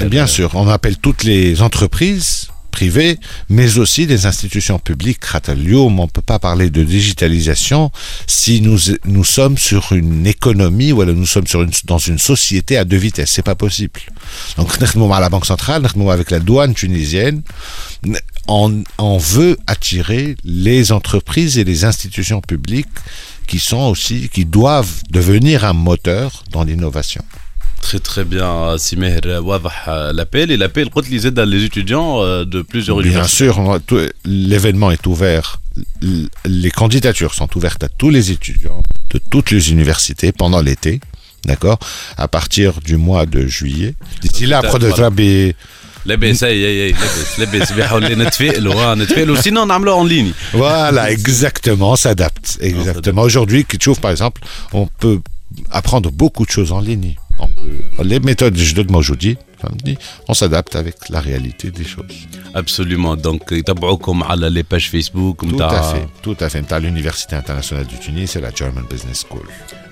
Bien 0.07 0.27
sûr, 0.27 0.51
on 0.55 0.69
appelle 0.69 0.97
toutes 0.99 1.25
les 1.25 1.63
entreprises 1.63 2.49
privées, 2.71 3.19
mais 3.49 3.79
aussi 3.79 4.07
des 4.07 4.27
institutions 4.27 4.79
publiques. 4.79 5.21
On 5.35 5.91
ne 5.91 6.07
peut 6.07 6.23
pas 6.23 6.39
parler 6.39 6.71
de 6.71 6.83
digitalisation 6.83 7.91
si 8.27 8.61
nous, 8.61 8.79
nous 9.05 9.25
sommes 9.25 9.59
sur 9.59 9.93
une 9.93 10.27
économie, 10.27 10.93
ou 10.93 11.03
alors 11.03 11.15
nous 11.15 11.27
sommes 11.27 11.45
dans 11.85 11.99
une 11.99 12.19
société 12.19 12.77
à 12.77 12.85
deux 12.85 12.97
vitesses. 12.97 13.31
C'est 13.31 13.43
pas 13.43 13.55
possible. 13.55 14.01
Donc, 14.57 14.69
nous 14.95 15.13
à 15.13 15.21
la 15.21 15.29
Banque 15.29 15.47
centrale, 15.47 15.87
nous 15.97 16.11
avec 16.11 16.31
la 16.31 16.39
douane 16.39 16.75
tunisienne, 16.75 17.43
on, 18.49 18.83
on 18.99 19.19
veut 19.19 19.59
attirer 19.67 20.37
les 20.45 20.93
entreprises 20.93 21.59
et 21.59 21.65
les 21.65 21.85
institutions 21.85 22.41
publiques 22.41 22.89
qui 23.47 23.59
sont 23.59 23.89
aussi, 23.91 24.29
qui 24.29 24.45
doivent 24.45 25.03
devenir 25.11 25.65
un 25.65 25.73
moteur 25.73 26.45
dans 26.53 26.65
l'innovation. 26.65 27.25
Très 27.82 28.00
très 28.00 28.24
bien, 28.26 28.76
سي 28.78 28.96
ماهر 28.96 29.22
واضح 29.28 29.90
l'appel 30.12 30.52
et 30.52 30.58
l'appel 30.58 30.90
قلت 30.90 31.10
لي 31.10 31.20
زاد 31.20 31.40
les 31.40 31.66
étudiants 31.70 32.20
euh, 32.22 32.46
de 32.46 32.62
plusieurs 32.62 32.98
Bien 32.98 33.12
universités. 33.12 33.38
sûr, 33.38 33.60
on 33.60 33.74
a 33.74 33.80
tout- 33.80 34.10
l'événement 34.26 34.90
est 34.92 35.06
ouvert. 35.08 35.48
L- 36.02 36.30
Les 36.64 36.72
candidatures 36.82 37.34
sont 37.40 37.50
ouvertes 37.58 37.84
à 37.84 37.90
tous 38.02 38.10
les 38.18 38.26
étudiants 38.38 38.82
de 39.14 39.18
toutes 39.32 39.50
les 39.56 39.64
universités 39.76 40.32
pendant 40.42 40.62
l'été, 40.68 40.94
d'accord 41.50 41.80
À 42.26 42.28
partir 42.38 42.70
du 42.90 42.96
mois 43.08 43.26
de 43.36 43.42
juillet. 43.58 43.94
D'ici 44.24 44.44
là, 44.52 44.58
Tout 44.60 44.66
à- 44.66 44.70
après 44.70 44.80
de 44.86 44.88
voilà. 44.90 45.00
travailler 45.02 45.56
لاباس 46.06 46.44
اي 46.44 46.66
اي 46.66 46.86
اي 46.86 46.92
لاباس 46.92 47.40
لاباس 47.40 47.72
بيحاول 47.72 48.04
نتفائلوا 48.18 48.74
ها 48.76 48.96
نتفائلوا 48.96 49.42
سينو 49.42 49.66
نعملوها 49.66 49.96
اون 49.98 50.08
ليني 50.08 50.32
Voilà, 50.54 51.12
exactement, 51.18 51.92
on 51.94 51.96
s'adapte. 51.96 52.58
Exactement. 52.62 53.22
Aujourd'hui, 53.30 53.66
Kitchouf, 53.66 54.00
par 54.00 54.12
exemple, 54.12 54.42
on 54.74 54.86
peut 55.02 55.20
apprendre 55.80 56.10
beaucoup 56.22 56.46
de 56.46 56.52
choses 56.58 56.72
en 56.72 56.82
ligne. 56.90 57.16
On 57.40 57.48
peut- 57.48 58.04
les 58.12 58.20
méthodes 58.20 58.56
je 58.70 58.74
donne 58.76 58.90
moi 58.94 59.00
aujourd'hui, 59.06 59.38
comme 59.62 59.78
dit, 59.88 59.98
on 60.30 60.34
s'adapte 60.34 60.74
avec 60.76 60.96
la 61.10 61.20
réalité 61.20 61.72
des 61.72 61.84
choses. 61.96 62.16
ابسوليومون 62.56 63.22
دونك 63.22 63.52
يتبعوكم 63.52 64.24
على 64.24 64.50
لي 64.50 64.64
باج 64.72 64.82
فيسبوك 64.82 65.42
Tout 65.42 65.46
à 65.46 65.54
نتاع 65.54 65.94
fait, 65.94 66.08
tout 66.24 66.38
à 66.46 66.50
fait. 66.50 66.62
T'as 66.70 66.80
l'Université 66.80 67.36
internationale 67.36 67.86
du 67.88 67.98
Tunis 68.00 68.36
et 68.36 68.42
la 68.42 68.52
German 68.60 68.86
Business 68.92 69.26
School. 69.30 69.48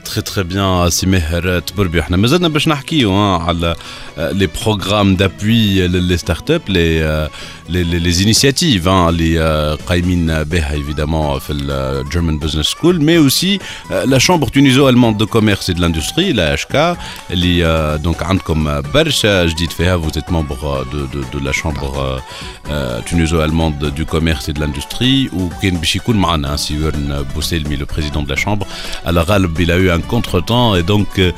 تري 0.08 0.22
تري 0.22 0.44
بيان 0.44 0.90
سي 0.90 1.08
ماهر 1.08 1.60
تبربي 1.60 2.00
احنا 2.00 2.18
مازلنا 2.18 2.48
باش 2.48 2.68
نحكيو 2.68 3.12
ها 3.12 3.38
على 3.38 3.76
لي 4.18 4.50
بروغرام 4.64 5.16
دابوي 5.16 5.88
لي 5.88 6.18
ستارت 6.18 6.52
اب 6.52 6.62
لي 6.70 7.30
لي 7.70 8.24
انيسياتيف 8.24 8.88
اللي 8.88 9.42
آه، 9.42 9.76
قايمين 9.76 10.44
بها 10.44 10.74
ايفيدامون 10.74 11.40
في 11.40 11.54
الجيرمان 11.54 12.40
بزنس 12.40 12.66
سكول 12.66 13.04
مي 13.04 13.18
اوسي 13.18 13.60
لا 14.06 14.18
شامبر 14.18 14.48
تونيزو 14.48 14.90
الموند 14.90 15.18
دو 15.18 15.26
كوميرس 15.26 15.70
اي 15.70 15.76
دو 15.76 15.82
لاندستري 15.82 16.34
لا 16.34 16.54
اش 16.54 16.66
كا 16.66 16.98
اللي 17.32 17.66
آه، 17.66 17.96
دونك 17.96 18.24
عندكم 18.24 18.82
برشا 18.82 19.46
جديد 19.46 19.72
فيها 19.72 19.98
vous 19.98 20.20
êtes 20.20 20.32
membre 20.32 20.86
de, 20.94 21.00
de, 21.16 21.40
de 21.40 21.46
la 21.48 21.52
chambre 21.52 22.22
تونيزو 23.10 23.46
allemande 23.46 23.92
du 23.98 24.06
commerce 24.06 24.50
et 24.50 24.54
de 24.54 24.60
l'industrie 24.60 25.34
وكان 25.34 25.78
باش 25.78 25.96
يكون 25.96 26.18
معنا 26.18 26.56
سيورن 26.56 27.26
بوسيلمي 27.36 27.78
le 27.78 27.86
président 27.86 28.24
de 28.28 28.36
la 28.36 28.46
chambre 28.46 28.66
على 29.06 29.22
غالب 29.22 29.60
il 29.60 29.72
a 29.72 29.78
eu 29.78 29.92
un 29.92 29.97
contretemps 30.14 30.76
et 30.76 30.84
donc 30.84 31.08
euh, 31.20 31.32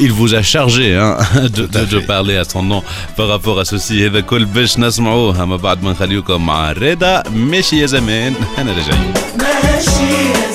il 0.00 0.12
vous 0.12 0.34
a 0.34 0.42
chargé 0.42 0.94
hein, 0.96 1.16
de, 1.34 1.48
Tout 1.66 1.78
à 1.78 1.80
de, 1.80 1.86
de 1.94 2.00
fait. 2.00 2.06
parler 2.06 2.36
à 2.36 2.44
son 2.44 2.62
nom 2.62 2.82
par 3.16 3.28
rapport 3.28 3.58
à 3.60 3.64
ceci 3.64 4.06
هذا 4.06 4.20
كل 4.20 4.44
باش 4.44 4.78
نسمعوه 4.78 5.44
ما 5.44 5.56
بعد 5.56 5.82
ما 5.82 5.90
نخليكم 5.90 6.46
مع 6.46 6.72
رضا 6.72 7.22
ماشي 7.34 7.80
يا 7.80 7.86
زمان 7.86 8.34
انا 8.58 8.72
راجعين 8.72 9.12
ماشي 9.38 10.12
يا 10.30 10.50
زمن 10.53 10.53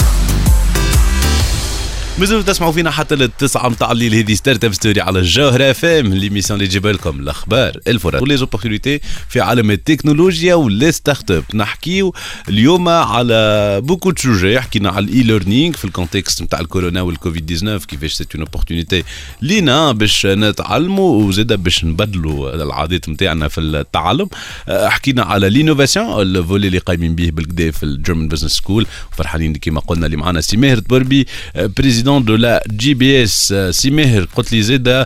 مازالوا 2.19 2.41
تسمعوا 2.41 2.71
فينا 2.71 2.91
حتى 2.91 3.15
للتسعة 3.15 3.69
متاع 3.69 3.91
الليل. 3.91 4.15
هذه 4.15 4.33
ستارت 4.33 4.63
أب 4.65 4.73
ستوري 4.73 5.01
على 5.01 5.19
الجوهرة 5.19 5.71
فام 5.71 6.13
ليميسيون 6.13 6.59
اللي 6.59 6.67
تجيب 6.69 6.87
لكم 6.87 7.19
الأخبار 7.19 7.77
الفرص 7.87 8.21
ولي 8.21 8.37
زوبورتينيتي 8.37 8.99
في 9.29 9.41
عالم 9.41 9.71
التكنولوجيا 9.71 10.55
ولي 10.55 10.91
ستارت 10.91 11.31
أب. 11.31 11.43
نحكيو 11.53 12.13
اليوم 12.49 12.89
على 12.89 13.81
بوكو 13.81 14.11
دو 14.11 14.21
سوجي 14.21 14.61
حكينا 14.61 14.89
على 14.89 15.05
الاي 15.05 15.23
ليرنينغ 15.23 15.73
في 15.75 15.85
الكونتكست 15.85 16.41
نتاع 16.41 16.59
الكورونا 16.59 17.01
والكوفيد 17.01 17.45
19 17.45 17.85
كيفاش 17.85 18.13
سيت 18.13 18.35
اون 18.35 18.43
اوبورتونيتي 18.43 19.03
لينا 19.41 19.91
باش 19.91 20.25
نتعلموا 20.25 21.23
وزاده 21.23 21.55
باش 21.55 21.85
نبدلوا 21.85 22.55
العادات 22.63 23.09
نتاعنا 23.09 23.47
في 23.47 23.61
التعلم. 23.61 24.27
أه، 24.67 24.89
حكينا 24.89 25.23
على 25.23 25.49
لينوفاسيون 25.49 26.21
الفولي 26.21 26.67
اللي 26.67 26.77
قايمين 26.77 27.15
به 27.15 27.29
بالكدا 27.29 27.71
في 27.71 27.83
الجيرمان 27.83 28.27
بزنس 28.27 28.51
سكول 28.51 28.85
فرحانين 29.11 29.55
كما 29.55 29.79
قلنا 29.79 30.05
اللي 30.05 30.17
معنا 30.17 30.41
سي 30.41 30.57
ماهر 30.57 30.77
تبربي 30.79 31.27
بريزيدون 31.55 32.00
président 32.01 32.19
de 32.21 32.33
la 32.33 32.63
JBS, 32.67 33.51
euh, 33.51 33.71
Simeher 33.71 34.23
Kotli 34.33 34.65
euh, 34.71 35.05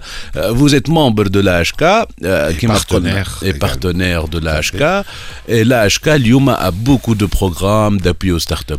Vous 0.54 0.76
êtes 0.76 0.88
membre 0.88 1.26
de 1.26 1.42
l'AHK, 1.42 1.82
euh, 2.24 2.54
qui 2.54 2.68
partenaire, 2.68 3.40
et 3.44 3.52
partenaire 3.54 4.30
de 4.30 4.40
l'AHK. 4.40 5.06
Et 5.50 5.66
l'AHK, 5.66 6.18
Lyuma, 6.20 6.54
a 6.54 6.72
beaucoup 6.72 7.16
de 7.16 7.26
programmes 7.26 8.00
d'appui 8.00 8.32
aux 8.32 8.40
startups. 8.40 8.76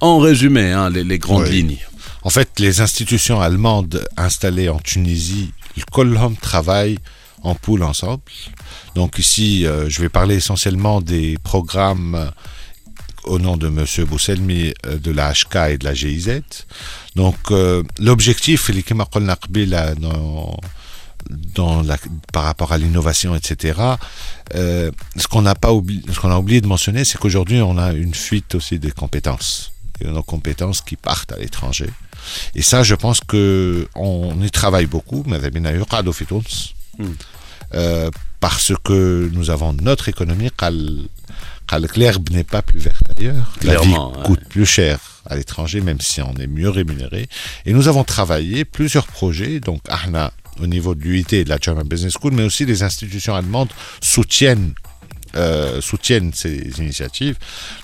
En 0.00 0.18
résumé, 0.18 0.70
hein, 0.70 0.90
les, 0.90 1.18
grandes 1.18 1.48
lignes. 1.48 1.78
En 2.24 2.28
fait, 2.28 2.50
les 2.58 2.82
institutions 2.82 3.40
allemandes 3.40 4.06
installées 4.18 4.68
en 4.68 4.80
Tunisie, 4.80 5.54
le 5.78 5.82
Colhom 5.90 6.36
travaille 6.36 6.98
en 7.42 7.54
poule 7.54 7.84
ensemble. 7.84 8.20
Donc 8.94 9.18
ici, 9.18 9.64
je 9.88 10.02
vais 10.02 10.10
parler 10.10 10.34
essentiellement 10.34 11.00
des 11.00 11.38
programmes 11.42 12.30
au 13.24 13.38
nom 13.38 13.56
de 13.56 13.68
M. 13.68 13.84
Bousselmi 14.06 14.72
euh, 14.86 14.98
de 14.98 15.10
la 15.10 15.32
HK 15.32 15.56
et 15.70 15.78
de 15.78 15.84
la 15.84 15.94
GIZ. 15.94 16.42
Donc 17.16 17.36
euh, 17.50 17.82
l'objectif, 17.98 18.70
dans, 19.94 20.58
dans 21.54 21.82
la, 21.82 21.96
par 22.32 22.44
rapport 22.44 22.72
à 22.72 22.78
l'innovation, 22.78 23.34
etc. 23.34 23.80
euh, 24.54 24.90
ce 25.16 25.26
qu'on 25.28 25.42
n'a 25.42 25.54
qu'on 25.54 26.30
a 26.30 26.38
oublié 26.38 26.60
de 26.60 26.66
mentionner, 26.66 27.04
c'est 27.04 27.18
qu'aujourd'hui, 27.18 27.60
on 27.60 27.78
a 27.78 27.92
une 27.92 28.14
fuite 28.14 28.54
aussi 28.54 28.78
des 28.78 28.90
compétences, 28.90 29.72
et 30.00 30.06
nos 30.06 30.22
compétences 30.22 30.80
qui 30.80 30.96
partent 30.96 31.32
à 31.32 31.38
l'étranger. 31.38 31.90
Et 32.54 32.62
ça, 32.62 32.82
je 32.82 32.94
pense 32.94 33.20
que 33.20 33.88
on 33.94 34.40
y 34.42 34.50
travaille 34.50 34.86
beaucoup, 34.86 35.24
fi 36.12 36.26
Tunis. 36.26 36.74
Euh, 37.74 38.10
parce 38.40 38.72
que 38.82 39.30
nous 39.32 39.50
avons 39.50 39.72
notre 39.74 40.08
économie, 40.08 40.50
l'herbe 41.78 42.30
n'est 42.30 42.44
pas 42.44 42.62
plus 42.62 42.80
verte 42.80 43.02
ailleurs. 43.16 43.52
La 43.62 43.80
vie 43.80 43.90
ouais. 43.90 44.22
coûte 44.24 44.40
plus 44.48 44.66
cher 44.66 44.98
à 45.26 45.36
l'étranger, 45.36 45.80
même 45.80 46.00
si 46.00 46.20
on 46.22 46.34
est 46.34 46.46
mieux 46.46 46.70
rémunéré. 46.70 47.28
Et 47.66 47.72
nous 47.72 47.88
avons 47.88 48.04
travaillé 48.04 48.64
plusieurs 48.64 49.06
projets, 49.06 49.60
donc 49.60 49.80
Ahna, 49.88 50.32
au 50.60 50.66
niveau 50.66 50.94
de 50.94 51.02
l'UIT 51.02 51.26
et 51.32 51.44
de 51.44 51.48
la 51.48 51.58
German 51.60 51.86
Business 51.86 52.14
School, 52.20 52.32
mais 52.32 52.42
aussi 52.42 52.64
les 52.64 52.82
institutions 52.82 53.34
allemandes 53.34 53.70
soutiennent 54.00 54.74
euh, 55.36 55.80
soutiennent 55.80 56.32
ces 56.34 56.56
initiatives. 56.78 57.36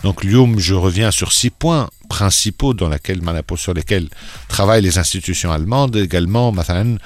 Donc, 0.03 0.25
Lyoum, 0.25 0.59
je 0.59 0.75
reviens 0.75 1.13
sur 1.13 1.31
six 1.31 1.51
points 1.51 1.89
principaux 2.09 2.75
dans 2.75 2.89
laquelle, 2.89 3.21
sur 3.57 3.73
lesquels 3.73 4.09
travaillent 4.49 4.83
les 4.83 4.99
institutions 4.99 5.53
allemandes. 5.53 5.95
Également, 5.95 6.51
Mathalan, 6.51 6.97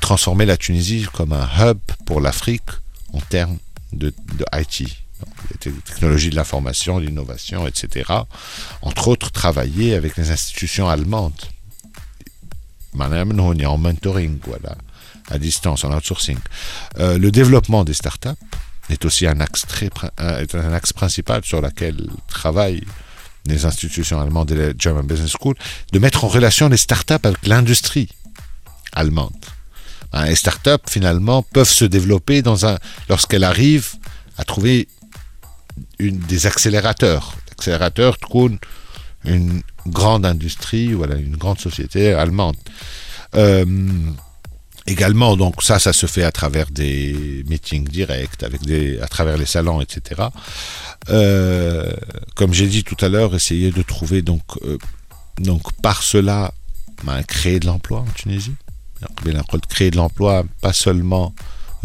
transformer 0.00 0.46
la 0.46 0.56
Tunisie 0.56 1.06
comme 1.12 1.34
un 1.34 1.46
hub 1.60 1.78
pour 2.06 2.22
l'Afrique 2.22 2.62
en 3.12 3.20
termes 3.20 3.58
de, 3.92 4.14
de 4.38 4.44
IT. 4.54 5.05
Donc, 5.20 5.34
les 5.50 5.56
te- 5.58 5.80
technologies 5.80 6.30
de 6.30 6.36
l'information, 6.36 6.98
l'innovation, 6.98 7.66
etc. 7.66 8.12
Entre 8.82 9.08
autres, 9.08 9.30
travailler 9.30 9.94
avec 9.94 10.16
les 10.16 10.30
institutions 10.30 10.88
allemandes. 10.88 11.40
Madame, 12.94 13.38
en 13.38 13.78
mentoring, 13.78 14.38
voilà, 14.46 14.76
à 15.30 15.38
distance, 15.38 15.84
en 15.84 15.94
outsourcing. 15.94 16.38
Euh, 16.98 17.18
le 17.18 17.30
développement 17.30 17.84
des 17.84 17.94
startups 17.94 18.28
est 18.88 19.04
aussi 19.04 19.26
un 19.26 19.40
axe, 19.40 19.64
axe 20.18 20.92
principal 20.92 21.44
sur 21.44 21.60
lequel 21.60 22.08
travaillent 22.28 22.84
les 23.46 23.64
institutions 23.64 24.20
allemandes 24.20 24.50
et 24.50 24.54
la 24.54 24.72
German 24.76 25.06
Business 25.06 25.32
School, 25.40 25.54
de 25.92 25.98
mettre 25.98 26.24
en 26.24 26.28
relation 26.28 26.68
les 26.68 26.76
startups 26.76 27.14
avec 27.22 27.46
l'industrie 27.46 28.08
allemande. 28.92 29.34
Hein, 30.12 30.26
les 30.26 30.36
startups, 30.36 30.88
finalement, 30.88 31.42
peuvent 31.42 31.68
se 31.68 31.84
développer 31.84 32.42
lorsqu'elles 33.08 33.44
arrivent 33.44 33.94
à 34.38 34.44
trouver 34.44 34.88
une, 35.98 36.18
des 36.18 36.46
accélérateurs. 36.46 37.36
L'accélérateur 37.50 38.18
une 39.24 39.62
grande 39.86 40.24
industrie, 40.24 40.92
voilà, 40.92 41.16
une 41.16 41.36
grande 41.36 41.58
société 41.58 42.12
allemande. 42.12 42.56
Euh, 43.34 43.64
également, 44.86 45.36
donc 45.36 45.62
ça, 45.62 45.78
ça 45.78 45.92
se 45.92 46.06
fait 46.06 46.22
à 46.22 46.32
travers 46.32 46.70
des 46.70 47.44
meetings 47.48 47.88
directs, 47.88 48.42
avec 48.42 48.62
des, 48.62 49.00
à 49.00 49.08
travers 49.08 49.36
les 49.36 49.46
salons, 49.46 49.80
etc. 49.80 50.22
Euh, 51.08 51.92
comme 52.34 52.52
j'ai 52.52 52.66
dit 52.66 52.84
tout 52.84 52.96
à 53.04 53.08
l'heure, 53.08 53.34
essayer 53.34 53.70
de 53.70 53.82
trouver 53.82 54.22
donc, 54.22 54.42
euh, 54.62 54.78
donc 55.38 55.72
par 55.82 56.02
cela 56.02 56.52
ben, 57.04 57.22
créer 57.22 57.60
de 57.60 57.66
l'emploi 57.66 58.00
en 58.00 58.12
Tunisie. 58.14 58.54
Créer 59.68 59.90
de 59.90 59.96
l'emploi, 59.96 60.44
pas 60.62 60.72
seulement 60.72 61.34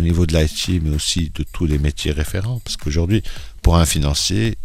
au 0.01 0.03
niveau 0.03 0.25
de 0.25 0.35
l'IT, 0.35 0.81
mais 0.81 0.89
aussi 0.95 1.31
de 1.33 1.43
tous 1.43 1.67
les 1.67 1.77
métiers 1.77 2.11
référents, 2.11 2.59
parce 2.63 2.75
qu'aujourd'hui, 2.75 3.21
pour 3.61 3.77
un 3.77 3.85
financier, 3.85 4.57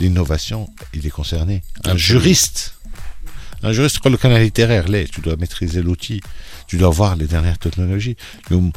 l'innovation, 0.00 0.68
il 0.94 1.06
est 1.06 1.10
concerné. 1.10 1.62
Un 1.84 1.96
juriste, 1.96 2.74
un 3.62 3.72
juriste, 3.72 3.98
quand 3.98 4.08
le 4.08 4.16
canal 4.16 4.42
littéraire, 4.42 4.88
l'est, 4.88 5.10
tu 5.12 5.20
dois 5.20 5.36
maîtriser 5.36 5.82
l'outil, 5.82 6.22
tu 6.66 6.78
dois 6.78 6.88
voir 6.88 7.16
les 7.16 7.26
dernières 7.26 7.58
technologies. 7.58 8.16
Nous, 8.50 8.72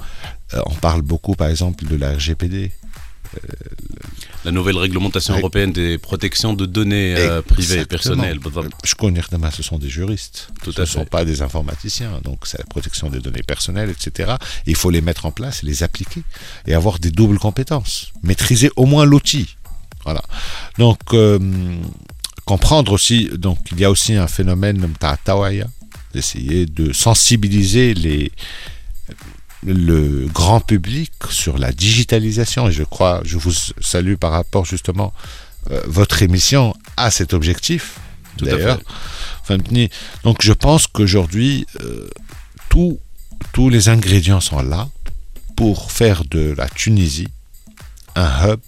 euh, 0.54 0.62
on 0.66 0.76
parle 0.76 1.02
beaucoup, 1.02 1.36
par 1.36 1.48
exemple, 1.48 1.86
de 1.86 1.96
la 1.96 2.14
RGPD, 2.14 2.72
la 4.46 4.52
nouvelle 4.52 4.78
réglementation 4.78 5.38
européenne 5.38 5.72
des 5.72 5.98
protections 5.98 6.54
de 6.54 6.66
données 6.66 7.16
euh, 7.18 7.42
privées 7.42 7.82
et 7.82 7.86
personnelles. 7.86 8.40
Je 8.84 8.96
connais 8.96 9.22
demain, 9.32 9.52
ce 9.52 9.64
sont 9.64 9.78
des 9.78 9.90
juristes. 9.90 10.50
Ce 10.64 10.82
ne 10.82 10.86
sont 10.86 11.06
pas 11.06 11.26
des 11.26 11.42
informaticiens. 11.42 12.20
Donc, 12.24 12.46
c'est 12.46 12.58
la 12.58 12.66
protection 12.66 13.10
des 13.10 13.20
données 13.20 13.44
personnelles, 13.44 13.90
etc. 13.90 14.34
Il 14.66 14.76
faut 14.76 14.90
les 14.90 15.02
mettre 15.02 15.26
en 15.26 15.32
place, 15.32 15.64
les 15.64 15.84
appliquer 15.84 16.24
et 16.68 16.74
avoir 16.74 17.00
des 17.00 17.12
doubles 17.12 17.40
compétences. 17.40 18.12
Maîtriser 18.22 18.70
au 18.76 18.86
moins 18.86 19.06
l'outil. 19.06 19.56
Voilà. 20.04 20.22
Donc, 20.78 21.00
euh, 21.14 21.40
comprendre 22.46 22.92
aussi, 22.92 23.30
donc, 23.30 23.60
il 23.72 23.80
y 23.80 23.86
a 23.86 23.92
aussi 23.92 24.16
un 24.16 24.28
phénomène 24.28 24.86
d'essayer 26.14 26.66
de 26.66 26.92
sensibiliser 26.92 27.94
les, 27.94 28.32
le 29.66 30.28
grand 30.28 30.60
public 30.60 31.12
sur 31.30 31.58
la 31.58 31.72
digitalisation. 31.72 32.68
Et 32.68 32.72
je 32.72 32.84
crois, 32.84 33.22
je 33.24 33.38
vous 33.38 33.54
salue 33.82 34.16
par 34.16 34.32
rapport 34.32 34.66
justement 34.66 35.14
euh, 35.72 35.82
votre 35.88 36.22
émission 36.22 36.74
à 36.98 37.12
cet 37.12 37.34
objectif. 37.34 38.00
Tout 38.38 38.46
d'ailleurs. 38.46 38.80
Donc 40.24 40.42
je 40.42 40.54
pense 40.54 40.88
qu'aujourd'hui, 40.88 41.68
euh, 41.82 42.10
tous 42.70 43.70
les 43.70 43.90
ingrédients 43.90 44.42
sont 44.42 44.62
là 44.62 44.90
pour 45.56 45.92
faire 45.92 46.24
de 46.26 46.54
la 46.58 46.68
Tunisie 46.68 47.28
un 48.16 48.48
hub 48.48 48.60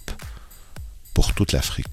pour 1.14 1.34
toute 1.34 1.52
l'Afrique. 1.52 1.86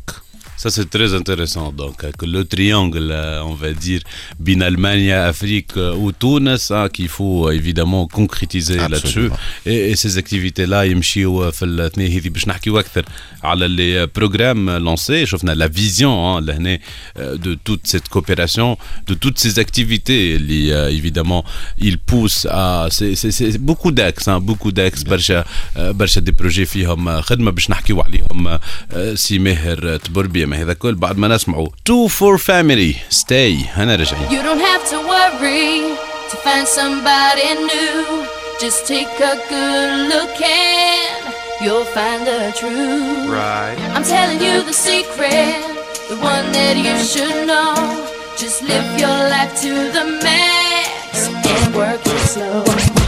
Ça, 0.62 0.70
c'est 0.70 0.90
très 0.90 1.14
intéressant. 1.14 1.72
Donc, 1.72 1.96
euh, 2.02 2.10
que 2.18 2.26
le 2.26 2.44
triangle, 2.44 3.10
euh, 3.10 3.42
on 3.50 3.54
va 3.54 3.72
dire, 3.72 4.00
bin 4.40 4.60
Allemagne, 4.60 5.12
Afrique 5.12 5.72
euh, 5.76 5.94
ou 5.94 6.12
Tunis, 6.12 6.70
hein, 6.70 6.88
qu'il 6.94 7.08
faut 7.08 7.48
euh, 7.48 7.52
évidemment 7.52 8.06
concrétiser 8.08 8.76
là-dessus. 8.76 9.26
Absolument. 9.26 9.36
Et, 9.66 9.90
et 9.90 9.96
ces 9.96 10.18
activités-là 10.18 10.84
يمشيوا 10.84 11.50
في 11.50 11.64
الاثنين 11.64 12.12
هذي 12.12 12.28
باش 12.28 12.48
نحكيو 12.48 12.78
اكثر 12.78 13.04
على 13.42 13.68
les 13.68 14.20
programmes 14.20 14.78
lancés 14.78 15.24
شفنا 15.24 15.54
la 15.54 15.68
vision 15.68 16.06
hein, 16.06 16.40
لهنا 16.40 16.78
euh, 17.18 17.36
de 17.36 17.54
toute 17.54 17.86
cette 17.86 18.08
coopération 18.08 18.76
de 19.06 19.14
toutes 19.14 19.38
ces 19.38 19.58
activités 19.58 20.36
اللي 20.36 20.72
euh, 20.72 20.98
évidemment 20.98 21.44
ils 21.78 21.98
poussent 21.98 22.46
à 22.50 22.88
c'est 22.90 23.14
c'est 23.14 23.30
c'est 23.30 23.58
beaucoup 23.58 23.92
d'axes 23.92 24.28
hein, 24.28 24.40
beaucoup 24.40 24.72
d'axes 24.72 25.04
برشا 25.04 25.44
آه، 25.76 25.90
برشا 25.90 26.20
دي 26.20 26.32
بروجي 26.32 26.66
فيهم 26.66 27.08
آه، 27.08 27.20
خدمه 27.20 27.50
باش 27.50 27.70
نحكيو 27.70 28.00
عليهم 28.00 28.48
آه، 28.92 29.14
سي 29.14 29.38
ماهر 29.38 29.96
تبربي 29.96 30.46
ما 30.52 30.56
هذا 30.62 30.72
كل 30.72 30.94
بعد 30.94 31.18
ما 31.18 31.28
نسمعوا 31.28 31.68
two 31.88 32.08
for 32.08 32.38
family 32.38 32.94
stay 33.10 33.66
هنا 33.76 33.96
راجعين 33.96 34.28
You 34.30 34.42
don't 34.42 34.60
have 34.60 34.84
to 34.90 34.98
worry 35.12 35.96
to 36.30 36.36
find 36.44 36.66
somebody 36.66 37.48
new. 37.72 38.26
Just 38.60 38.86
take 38.86 39.14
a 39.32 39.34
good 39.48 39.90
look 40.12 40.36
and 40.42 41.34
you'll 41.62 41.84
find 41.96 42.26
the 42.26 42.52
truth. 42.58 43.28
Right. 43.30 43.78
I'm 43.94 44.04
telling 44.04 44.40
you 44.46 44.62
the 44.62 44.72
secret, 44.72 45.62
the 46.10 46.16
one 46.32 46.46
that 46.56 46.76
you 46.86 46.96
should 47.12 47.46
know. 47.46 47.74
Just 48.36 48.62
live 48.62 48.88
your 49.02 49.18
life 49.34 49.52
to 49.62 49.72
the 49.96 50.04
max 50.24 51.28
and 51.28 51.74
work 51.74 52.00
it 52.04 52.20
slow. 52.34 53.01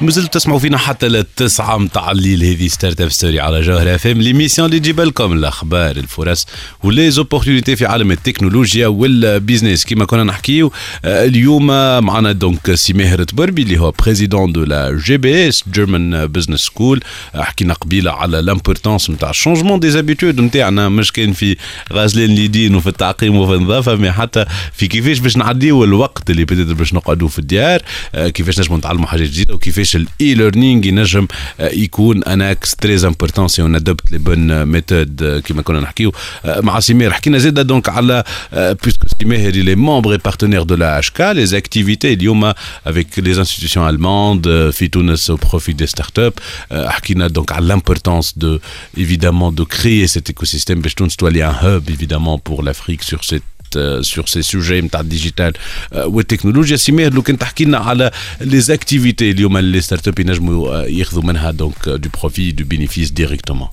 مازلتوا 0.00 0.30
تسمعوا 0.30 0.58
فينا 0.58 0.78
حتى 0.78 1.08
للتسعة 1.08 1.78
متاع 1.78 2.10
الليل. 2.10 2.44
هذه 2.44 2.68
ستارت 2.68 3.00
أب 3.00 3.08
ستوري 3.08 3.40
على 3.40 3.60
جوهر 3.60 3.94
اف 3.94 4.06
ام 4.06 4.20
ليميسيون 4.22 4.68
اللي 4.68 4.80
تجيب 4.80 5.00
لكم 5.00 5.32
الاخبار 5.32 5.96
الفرص 5.96 6.46
وليزوبورتينيتي 6.82 7.76
في 7.76 7.86
عالم 7.86 8.10
التكنولوجيا 8.10 8.86
والبيزنس 8.86 9.84
كما 9.84 10.04
كنا 10.04 10.24
نحكيو 10.24 10.72
آه، 11.04 11.24
اليوم 11.24 11.66
معنا 12.04 12.32
دونك 12.32 12.74
سي 12.74 12.92
ماهر 12.92 13.22
تبربي 13.24 13.62
اللي 13.62 13.78
هو 13.78 13.90
بريزيدون 13.90 14.52
دو 14.52 14.64
لا 14.64 15.00
جي 15.04 15.16
بي 15.16 15.48
اس 15.48 15.64
جيرمان 15.72 16.26
بزنس 16.26 16.60
سكول 16.60 17.00
حكينا 17.34 17.74
قبيلة 17.74 18.12
على 18.12 18.40
لامبورتونس 18.40 19.10
نتاع 19.10 19.30
الشونجمون 19.30 19.80
دي 19.80 19.90
زابيتود 19.90 20.40
نتاعنا 20.40 20.88
مش 20.88 21.12
كان 21.12 21.32
في 21.32 21.56
غازلين 21.92 22.30
اليدين 22.30 22.74
وفي 22.74 22.86
التعقيم 22.86 23.36
وفي 23.36 23.54
النظافة 23.54 23.94
مي 23.94 24.12
حتى 24.12 24.44
في 24.72 24.86
كيفاش 24.86 25.18
باش 25.18 25.36
نعديو 25.36 25.84
الوقت 25.84 26.30
اللي 26.30 26.44
بدات 26.44 26.66
باش 26.76 26.94
نقعدوا 26.94 27.28
في 27.28 27.38
الديار. 27.38 27.82
آه، 28.14 28.28
كيفاش 28.28 28.60
نجموا 28.60 28.78
نتعلموا 28.78 29.06
حاجات 29.06 29.28
جديدة 29.28 29.54
وكيفاش 29.54 29.89
الاي 29.95 30.33
ليرنينغ 30.33 30.85
ينجم 30.85 31.27
آه، 31.59 31.69
يكون 31.69 32.23
ان 32.23 32.41
اكس 32.41 32.75
تري 32.75 33.07
امبورتون 33.07 33.47
سي 33.47 33.61
اون 33.61 33.75
ادوبت 33.75 34.11
لي 34.11 34.17
بون 34.17 34.65
ميثود 34.65 35.41
كيما 35.45 35.61
كنا 35.61 35.79
نحكيو 35.79 36.13
آه، 36.45 36.61
مع 36.61 36.79
سمير 36.79 37.11
حكينا 37.11 37.37
زاده 37.37 37.61
دونك 37.61 37.89
على 37.89 38.23
بيسكو 38.53 39.07
سمير 39.21 39.55
il 39.55 39.69
est 39.69 39.75
membre 39.75 40.13
et 40.13 40.17
partenaire 40.17 40.65
de 40.65 40.75
la 40.75 41.01
HK 41.01 41.19
les 41.33 41.53
activités 41.53 42.13
اليوم 42.13 42.51
avec 42.85 43.17
les 43.17 43.39
institutions 43.39 43.83
allemandes 43.85 44.47
euh, 44.47 44.71
في 44.71 44.87
تونس 44.87 45.31
au 45.31 45.37
profit 45.37 45.73
des 45.73 45.87
startups 45.87 46.41
آه، 46.71 46.89
حكينا 46.89 47.27
donc 47.27 47.51
على 47.51 47.73
l'importance 47.73 48.37
de 48.37 48.59
évidemment 48.97 49.51
de 49.51 49.63
créer 49.63 50.07
cet 50.07 50.29
écosystème 50.29 50.81
باش 50.81 50.93
تونس 50.93 51.15
تولي 51.15 51.51
un 51.51 51.63
hub 51.63 51.89
évidemment 51.89 52.39
pour 52.49 52.63
l'Afrique 52.63 53.03
sur 53.03 53.23
cette 53.23 53.41
euh, 53.41 53.58
sur 54.01 54.29
ces 54.29 54.41
sujets 54.41 54.83
نتاع 54.83 54.99
الديجيتال 54.99 55.53
آه، 55.93 56.07
والتكنولوجيا 56.07 56.77
سمير 56.77 57.13
لو 57.13 57.21
كان 57.21 57.37
تحكي 57.37 57.65
لنا 57.65 57.77
على 57.77 58.11
les 58.41 58.69
activités 58.71 59.21
اليوم 59.21 59.57
اللي 59.57 59.81
les 59.81 59.85
startups 59.85 60.19
ينجموا 60.19 60.83
آه، 60.83 60.85
ياخذوا 60.85 61.23
منها 61.23 61.51
donc 61.51 61.87
euh, 61.87 61.97
du 61.97 62.09
profit 62.09 62.53
du 62.53 62.63
bénéfice 62.63 63.13
directement 63.13 63.69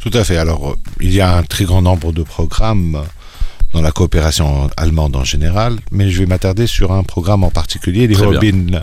Tout 0.00 0.10
à 0.14 0.24
fait. 0.24 0.36
Alors, 0.36 0.70
euh, 0.70 0.74
il 1.00 1.12
y 1.12 1.20
a 1.20 1.36
un 1.36 1.42
très 1.42 1.64
grand 1.64 1.82
nombre 1.82 2.12
de 2.12 2.22
programmes 2.22 2.94
euh, 2.96 3.02
dans 3.72 3.82
la 3.82 3.92
coopération 3.92 4.70
allemande 4.76 5.16
en 5.16 5.24
général, 5.24 5.76
mais 5.90 6.10
je 6.10 6.18
vais 6.20 6.26
m'attarder 6.26 6.66
sur 6.66 6.92
un 6.92 7.02
programme 7.02 7.44
en 7.44 7.50
particulier, 7.50 8.06
les 8.06 8.14
Très 8.14 8.26
bien. 8.26 8.34
Robin, 8.34 8.82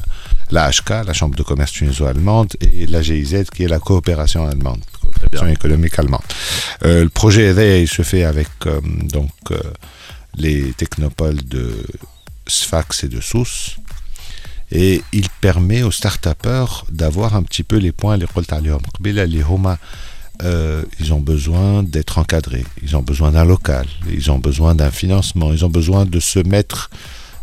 la 0.51 0.69
HK, 0.69 0.89
la 1.07 1.13
Chambre 1.13 1.35
de 1.35 1.43
commerce 1.43 1.71
tuniso-allemande, 1.71 2.53
et 2.61 2.85
la 2.87 3.01
GIZ, 3.01 3.45
qui 3.53 3.63
est 3.63 3.67
la 3.67 3.79
coopération 3.79 4.45
allemande, 4.45 4.81
coopération 5.01 5.47
économique 5.47 5.97
allemande. 5.97 6.21
Euh, 6.85 7.03
le 7.03 7.09
projet 7.09 7.51
EDE, 7.51 7.81
il 7.83 7.87
se 7.87 8.03
fait 8.03 8.23
avec 8.23 8.49
euh, 8.67 8.79
donc 8.83 9.31
euh, 9.51 9.57
les 10.38 10.72
technopoles 10.72 11.44
de 11.44 11.84
Sfax 12.46 13.04
et 13.04 13.08
de 13.08 13.20
Sousse. 13.20 13.76
Et 14.70 15.02
il 15.12 15.28
permet 15.40 15.82
aux 15.82 15.90
start-upers 15.90 16.84
d'avoir 16.90 17.34
un 17.34 17.42
petit 17.42 17.62
peu 17.62 17.76
les 17.76 17.92
points, 17.92 18.16
les 18.16 18.26
les 19.26 19.42
Homa, 19.42 19.78
euh, 20.44 20.84
ils 21.00 21.12
ont 21.12 21.20
besoin 21.20 21.82
d'être 21.82 22.18
encadrés, 22.18 22.64
ils 22.82 22.96
ont 22.96 23.02
besoin 23.02 23.32
d'un 23.32 23.44
local, 23.44 23.86
ils 24.08 24.30
ont 24.30 24.38
besoin 24.38 24.74
d'un 24.76 24.90
financement, 24.90 25.52
ils 25.52 25.64
ont 25.64 25.70
besoin 25.70 26.04
de 26.04 26.20
se 26.20 26.38
mettre, 26.38 26.90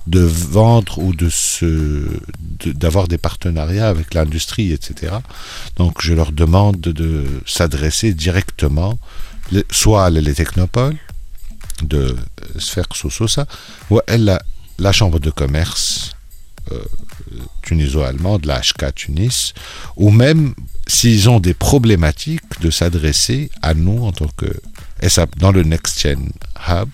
de 0.07 0.21
vendre 0.21 0.99
ou 0.99 1.13
de 1.13 1.29
se, 1.29 2.07
d'avoir 2.65 3.09
des 3.09 3.17
partenariats 3.17 3.89
avec 3.89 4.13
l'industrie, 4.13 4.71
etc. 4.71 5.15
Donc 5.75 6.01
je 6.01 6.13
leur 6.13 6.31
demande 6.31 6.79
de, 6.79 7.25
s'adresser 7.45 8.13
directement, 8.13 8.97
soit 9.71 10.05
à 10.05 10.09
les 10.09 10.33
technopoles 10.33 10.95
de 11.83 12.15
Sphère 12.57 12.87
Sososa, 12.93 13.45
ou 13.89 13.99
à 14.07 14.17
la, 14.17 14.91
chambre 14.91 15.19
de 15.19 15.29
commerce 15.29 16.15
euh, 16.71 16.83
tuniso-allemande, 17.61 18.45
la 18.45 18.61
HK 18.61 18.93
Tunis, 18.95 19.53
ou 19.95 20.09
même 20.11 20.53
s'ils 20.87 21.29
ont 21.29 21.39
des 21.39 21.53
problématiques 21.53 22.59
de 22.61 22.69
s'adresser 22.69 23.49
à 23.61 23.73
nous 23.73 24.05
en 24.05 24.11
tant 24.11 24.29
que 24.37 24.47
SAP 25.07 25.37
dans 25.37 25.51
le 25.51 25.63
Next 25.63 25.99
Gen 25.99 26.31
Hub 26.67 26.89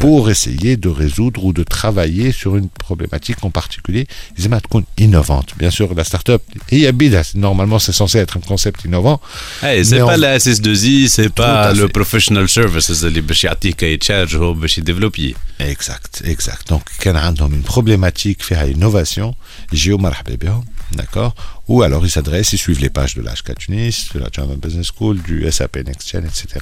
pour 0.00 0.30
essayer 0.30 0.76
de 0.76 0.88
résoudre 0.88 1.44
ou 1.44 1.52
de 1.52 1.62
travailler 1.62 2.32
sur 2.32 2.56
une 2.56 2.68
problématique 2.68 3.44
en 3.44 3.50
particulier. 3.50 4.06
Ils 4.38 4.46
aiment 4.46 4.54
innovante. 4.98 5.54
Bien 5.58 5.70
sûr, 5.70 5.94
la 5.94 6.04
start-up, 6.04 6.42
normalement, 7.34 7.78
c'est 7.78 7.92
censé 7.92 8.18
être 8.18 8.36
un 8.36 8.40
concept 8.40 8.84
innovant. 8.84 9.20
Hey, 9.62 9.84
c'est 9.84 9.98
pas 9.98 10.16
la 10.16 10.38
SS2I, 10.38 11.08
c'est 11.08 11.32
pas 11.32 11.72
le 11.72 11.88
professional 11.88 12.48
services, 12.48 13.04
les 13.04 13.22
développer. 14.82 15.34
Exact, 15.58 16.22
exact. 16.24 16.68
Donc, 16.68 16.82
quand 17.02 17.14
on 17.40 17.46
a 17.46 17.54
une 17.54 17.62
problématique, 17.62 18.44
faire 18.44 18.66
innovation, 18.66 19.34
Géo 19.72 19.98
d'accord 20.92 21.34
Ou 21.68 21.82
alors, 21.82 22.04
ils 22.04 22.10
s'adressent, 22.10 22.52
ils 22.52 22.58
suivent 22.58 22.80
les 22.80 22.90
pages 22.90 23.14
de 23.14 23.22
l'HK 23.22 23.56
Tunis, 23.58 24.08
de 24.14 24.20
la 24.20 24.28
German 24.30 24.56
Business 24.56 24.88
School, 24.96 25.20
du 25.22 25.50
SAP 25.50 25.76
NextGen, 25.76 26.24
etc. 26.26 26.60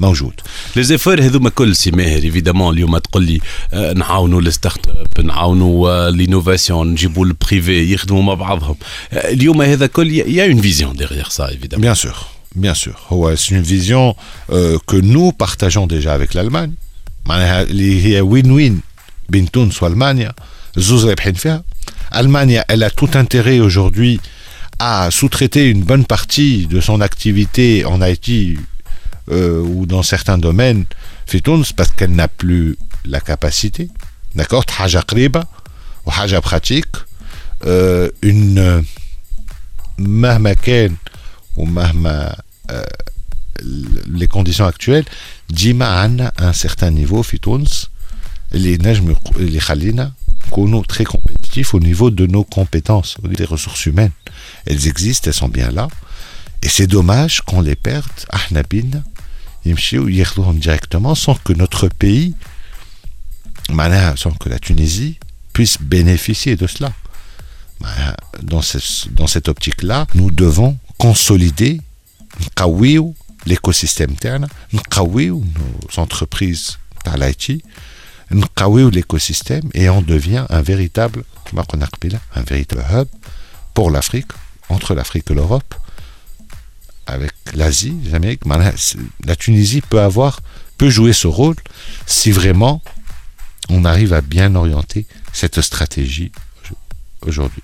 معناها 0.00 0.16
هذا 0.16 0.22
الكل 0.22 0.24
موجود. 0.24 0.40
لي 0.76 0.82
زيفور 0.82 1.22
هذوما 1.22 1.50
كل 1.50 1.76
سي 1.76 1.90
ماهر 1.90 2.22
ايفيدامون 2.22 2.74
اليوم 2.74 2.98
تقول 2.98 3.22
لي 3.22 3.40
آه، 3.72 3.92
نعاونوا 3.92 4.40
الستارت 4.40 4.88
اب 4.88 5.24
نعاونوا 5.24 6.10
لينوفاسيون 6.10 6.90
نجيبوا 6.90 7.26
البريفي 7.26 7.92
يخدموا 7.92 8.22
مع 8.22 8.34
بعضهم 8.34 8.76
آه، 9.12 9.32
اليوم 9.32 9.62
هذا 9.62 9.86
كل 9.86 10.12
يا 10.12 10.46
اون 10.46 10.60
فيزيون 10.60 10.96
ديغيغ 10.96 11.28
سا 11.28 11.48
ايفيدامون 11.48 11.94
Bien 11.94 11.98
sûr, 11.98 12.26
bien 12.56 12.74
sûr. 12.74 12.96
هو 13.08 13.36
c'est 13.36 13.50
une 13.50 13.62
vision 13.62 14.16
euh, 14.50 14.78
que 14.86 14.96
nous 14.96 15.32
partageons 15.32 15.86
déjà 15.86 16.14
avec 16.14 16.34
l'Allemagne. 16.34 16.72
معناها 17.26 17.62
اللي 17.62 18.04
هي 18.06 18.20
وين 18.20 18.50
وين 18.50 18.80
بين 19.28 19.50
تونس 19.50 19.82
والمانيا 19.82 20.32
زوز 20.76 21.06
رابحين 21.06 21.34
فيها 21.34 21.64
Allemagne, 22.14 22.62
elle 22.68 22.84
a 22.84 22.90
tout 22.90 23.10
intérêt 23.14 23.58
aujourd'hui 23.58 24.20
à 24.78 25.10
sous-traiter 25.10 25.68
une 25.68 25.82
bonne 25.82 26.04
partie 26.04 26.66
de 26.66 26.80
son 26.80 27.00
activité 27.00 27.84
en 27.84 28.00
Haïti 28.00 28.56
euh, 29.30 29.60
ou 29.60 29.86
dans 29.86 30.02
certains 30.02 30.38
domaines, 30.38 30.84
في 31.26 31.40
تونس, 31.40 31.72
parce 31.72 31.90
qu'elle 31.96 32.14
n'a 32.14 32.28
plus 32.28 32.76
la 33.04 33.20
capacité. 33.20 33.88
D'accord 34.36 34.64
حاجة 34.70 34.98
قريبة 34.98 35.44
وحاجة 36.06 36.40
pratique. 36.40 36.96
Euh, 37.64 38.10
une 38.24 38.84
مهما 39.98 40.52
كان 40.52 40.96
ومهما 41.56 42.36
euh, 42.70 42.74
les 44.08 44.26
conditions 44.26 44.66
actuelles 44.66 45.04
ديما 45.50 45.86
عندنا 45.86 46.32
un 46.40 46.52
certain 46.66 46.90
niveau 46.90 47.20
في 47.20 47.38
تونس 47.38 47.88
اللي 48.54 48.76
نجم 48.76 49.10
يق- 49.10 49.36
اللي 49.36 49.56
يخلينا 49.56 50.12
نكونوا 50.46 50.82
très 50.92 51.04
compétitifs 51.04 51.74
au 51.74 51.80
niveau 51.80 52.10
de 52.10 52.26
nos 52.26 52.44
compétences, 52.44 53.16
au 53.18 53.22
niveau 53.26 53.36
des 53.36 53.44
ressources 53.54 53.86
humaines. 53.86 54.12
Elles 54.66 54.86
existent, 54.88 55.26
elles 55.30 55.40
sont 55.42 55.48
bien 55.48 55.70
là. 55.70 55.88
Et 56.62 56.68
c'est 56.68 56.86
dommage 56.86 57.40
qu'on 57.40 57.60
les 57.60 57.76
perde. 57.76 58.34
احنا 58.34 58.62
y 59.65 59.71
directement 60.59 61.15
sans 61.15 61.35
que 61.35 61.53
notre 61.53 61.87
pays, 61.87 62.35
sans 64.15 64.31
que 64.31 64.49
la 64.49 64.59
Tunisie 64.59 65.19
puisse 65.53 65.77
bénéficier 65.81 66.55
de 66.55 66.67
cela. 66.67 66.91
Dans, 68.41 68.61
cette 68.61 69.47
optique-là, 69.47 70.07
nous 70.15 70.31
devons 70.31 70.77
consolider 70.97 71.81
l'écosystème 73.45 74.11
interne, 74.11 74.47
nos 75.43 76.01
entreprises 76.01 76.77
à 77.05 77.17
l'IT, 77.17 77.63
l'écosystème 78.89 79.69
et 79.73 79.89
on 79.89 80.01
devient 80.01 80.45
un 80.49 80.61
véritable, 80.61 81.23
un 82.35 82.41
véritable 82.41 82.85
hub 82.91 83.07
pour 83.73 83.91
l'Afrique, 83.91 84.31
entre 84.69 84.93
l'Afrique 84.93 85.31
et 85.31 85.33
l'Europe, 85.33 85.73
avec 87.09 87.31
l'Asie, 87.53 87.95
les 88.03 88.39
la 89.25 89.35
Tunisie 89.35 89.81
peut 89.81 90.01
avoir, 90.01 90.39
peut 90.77 90.89
jouer 90.89 91.13
ce 91.13 91.27
rôle 91.27 91.55
si 92.05 92.31
vraiment 92.31 92.81
on 93.69 93.85
arrive 93.85 94.13
à 94.13 94.21
bien 94.21 94.55
orienter 94.55 95.05
cette 95.33 95.61
stratégie 95.61 96.31
aujourd'hui. 97.21 97.63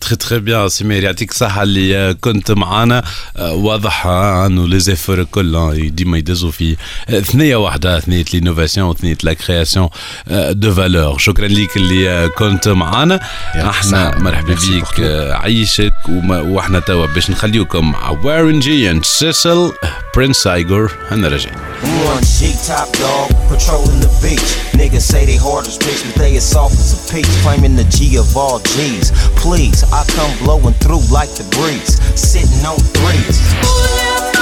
تري 0.00 0.16
تري 0.16 0.38
بيان 0.40 0.68
سمير 0.68 1.04
يعطيك 1.04 1.30
الصحة 1.30 1.62
اللي 1.62 2.14
كنت 2.20 2.50
معانا 2.50 3.04
آه، 3.36 3.52
واضح 3.54 4.06
آه، 4.06 4.46
إنه 4.46 4.68
لي 4.68 4.80
زيفور 4.80 5.20
الكل 5.20 5.56
آه، 5.56 5.72
ديما 5.74 6.18
يدزوا 6.18 6.50
في 6.50 6.76
آه، 7.08 7.20
ثنية 7.20 7.56
واحدة 7.56 8.00
ثنية 8.00 8.24
لينوفاسيون 8.34 8.88
وثنية 8.88 9.18
لا 9.22 9.32
كرياسيون 9.32 9.88
دو 10.50 10.74
فالور 10.74 11.18
شكرا 11.18 11.46
ليك 11.46 11.76
اللي 11.76 12.10
آه، 12.10 12.26
كنت 12.26 12.68
معانا 12.68 13.20
إحنا. 13.56 14.18
مرحبا 14.18 14.54
بيك. 14.54 15.00
آه، 15.00 15.32
عيشك 15.34 15.92
وإحنا 16.28 16.80
توا 16.80 17.06
باش 17.06 17.30
نخليوكم 17.30 17.90
مع 17.90 18.10
وارن 18.10 18.60
جي 18.60 18.90
اند 18.90 19.04
سيسل 19.04 19.72
برنس 20.16 20.46
ايجور 20.46 20.92
أنا 21.12 21.28
راجعين 21.28 21.54
One 22.12 22.24
G 22.38 22.40
top 22.70 22.88
dog, 23.02 23.26
patrolling 23.50 24.00
the 24.06 24.12
beach. 24.24 24.50
Niggas 24.80 25.06
say 25.12 25.22
they 25.30 25.38
hard 25.46 25.64
as 25.70 25.76
bricks, 25.82 26.02
but 26.06 26.14
they 26.22 26.32
as 26.40 26.46
soft 26.56 26.74
as 26.84 26.90
a 26.98 27.00
peach. 27.12 27.30
Claiming 27.44 27.74
the 27.82 27.88
G 27.96 27.98
of 28.22 28.28
all 28.42 28.58
G's. 28.72 29.06
Please, 29.44 29.80
I 29.92 30.04
come 30.08 30.36
blowing 30.38 30.74
through 30.74 31.02
like 31.10 31.30
the 31.30 31.44
breeze. 31.56 31.98
Sitting 32.18 32.64
on 32.66 32.78
threes. 32.78 34.37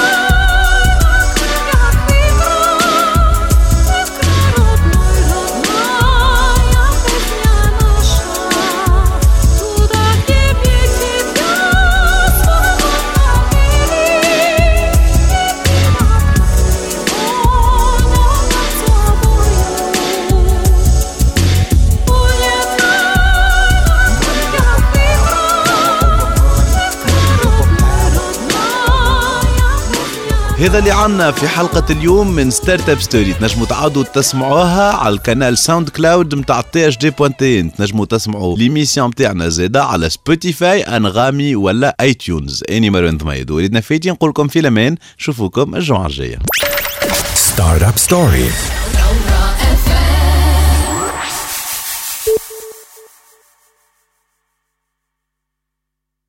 هذا 30.59 30.79
اللي 30.79 30.91
عنا 30.91 31.31
في 31.31 31.47
حلقة 31.47 31.85
اليوم 31.89 32.31
من 32.31 32.51
ستارت 32.51 32.89
اب 32.89 33.01
ستوري 33.01 33.33
تنجموا 33.33 33.65
تعاودوا 33.65 34.03
تسمعوها 34.03 34.91
على 34.91 35.13
القناة 35.13 35.53
ساوند 35.53 35.89
كلاود 35.89 36.35
نتاع 36.35 36.61
تي 36.61 36.87
اش 36.87 36.97
دي 36.97 37.09
بوانتين 37.09 37.75
تنجموا 37.75 38.05
تسمعوا 38.05 38.57
ليميسيون 38.57 39.09
نتاعنا 39.09 39.49
زادا 39.49 39.81
على 39.81 40.09
سبوتيفاي 40.09 40.81
أنغامي 40.81 41.55
ولا 41.55 41.95
اي 42.01 42.13
تيونز 42.13 42.63
إني 42.69 42.89
مروان 42.89 43.17
ثميد 43.17 43.51
وليدنا 43.51 43.81
فايتين 43.81 44.13
نقول 44.13 44.29
لكم 44.29 44.47
في 44.47 44.59
الأمان. 44.59 44.95
نشوفوكم 45.19 45.75
الجمعة 45.75 46.05
الجاية. 46.05 46.39
Startup 47.35 47.97
Story. 48.09 48.86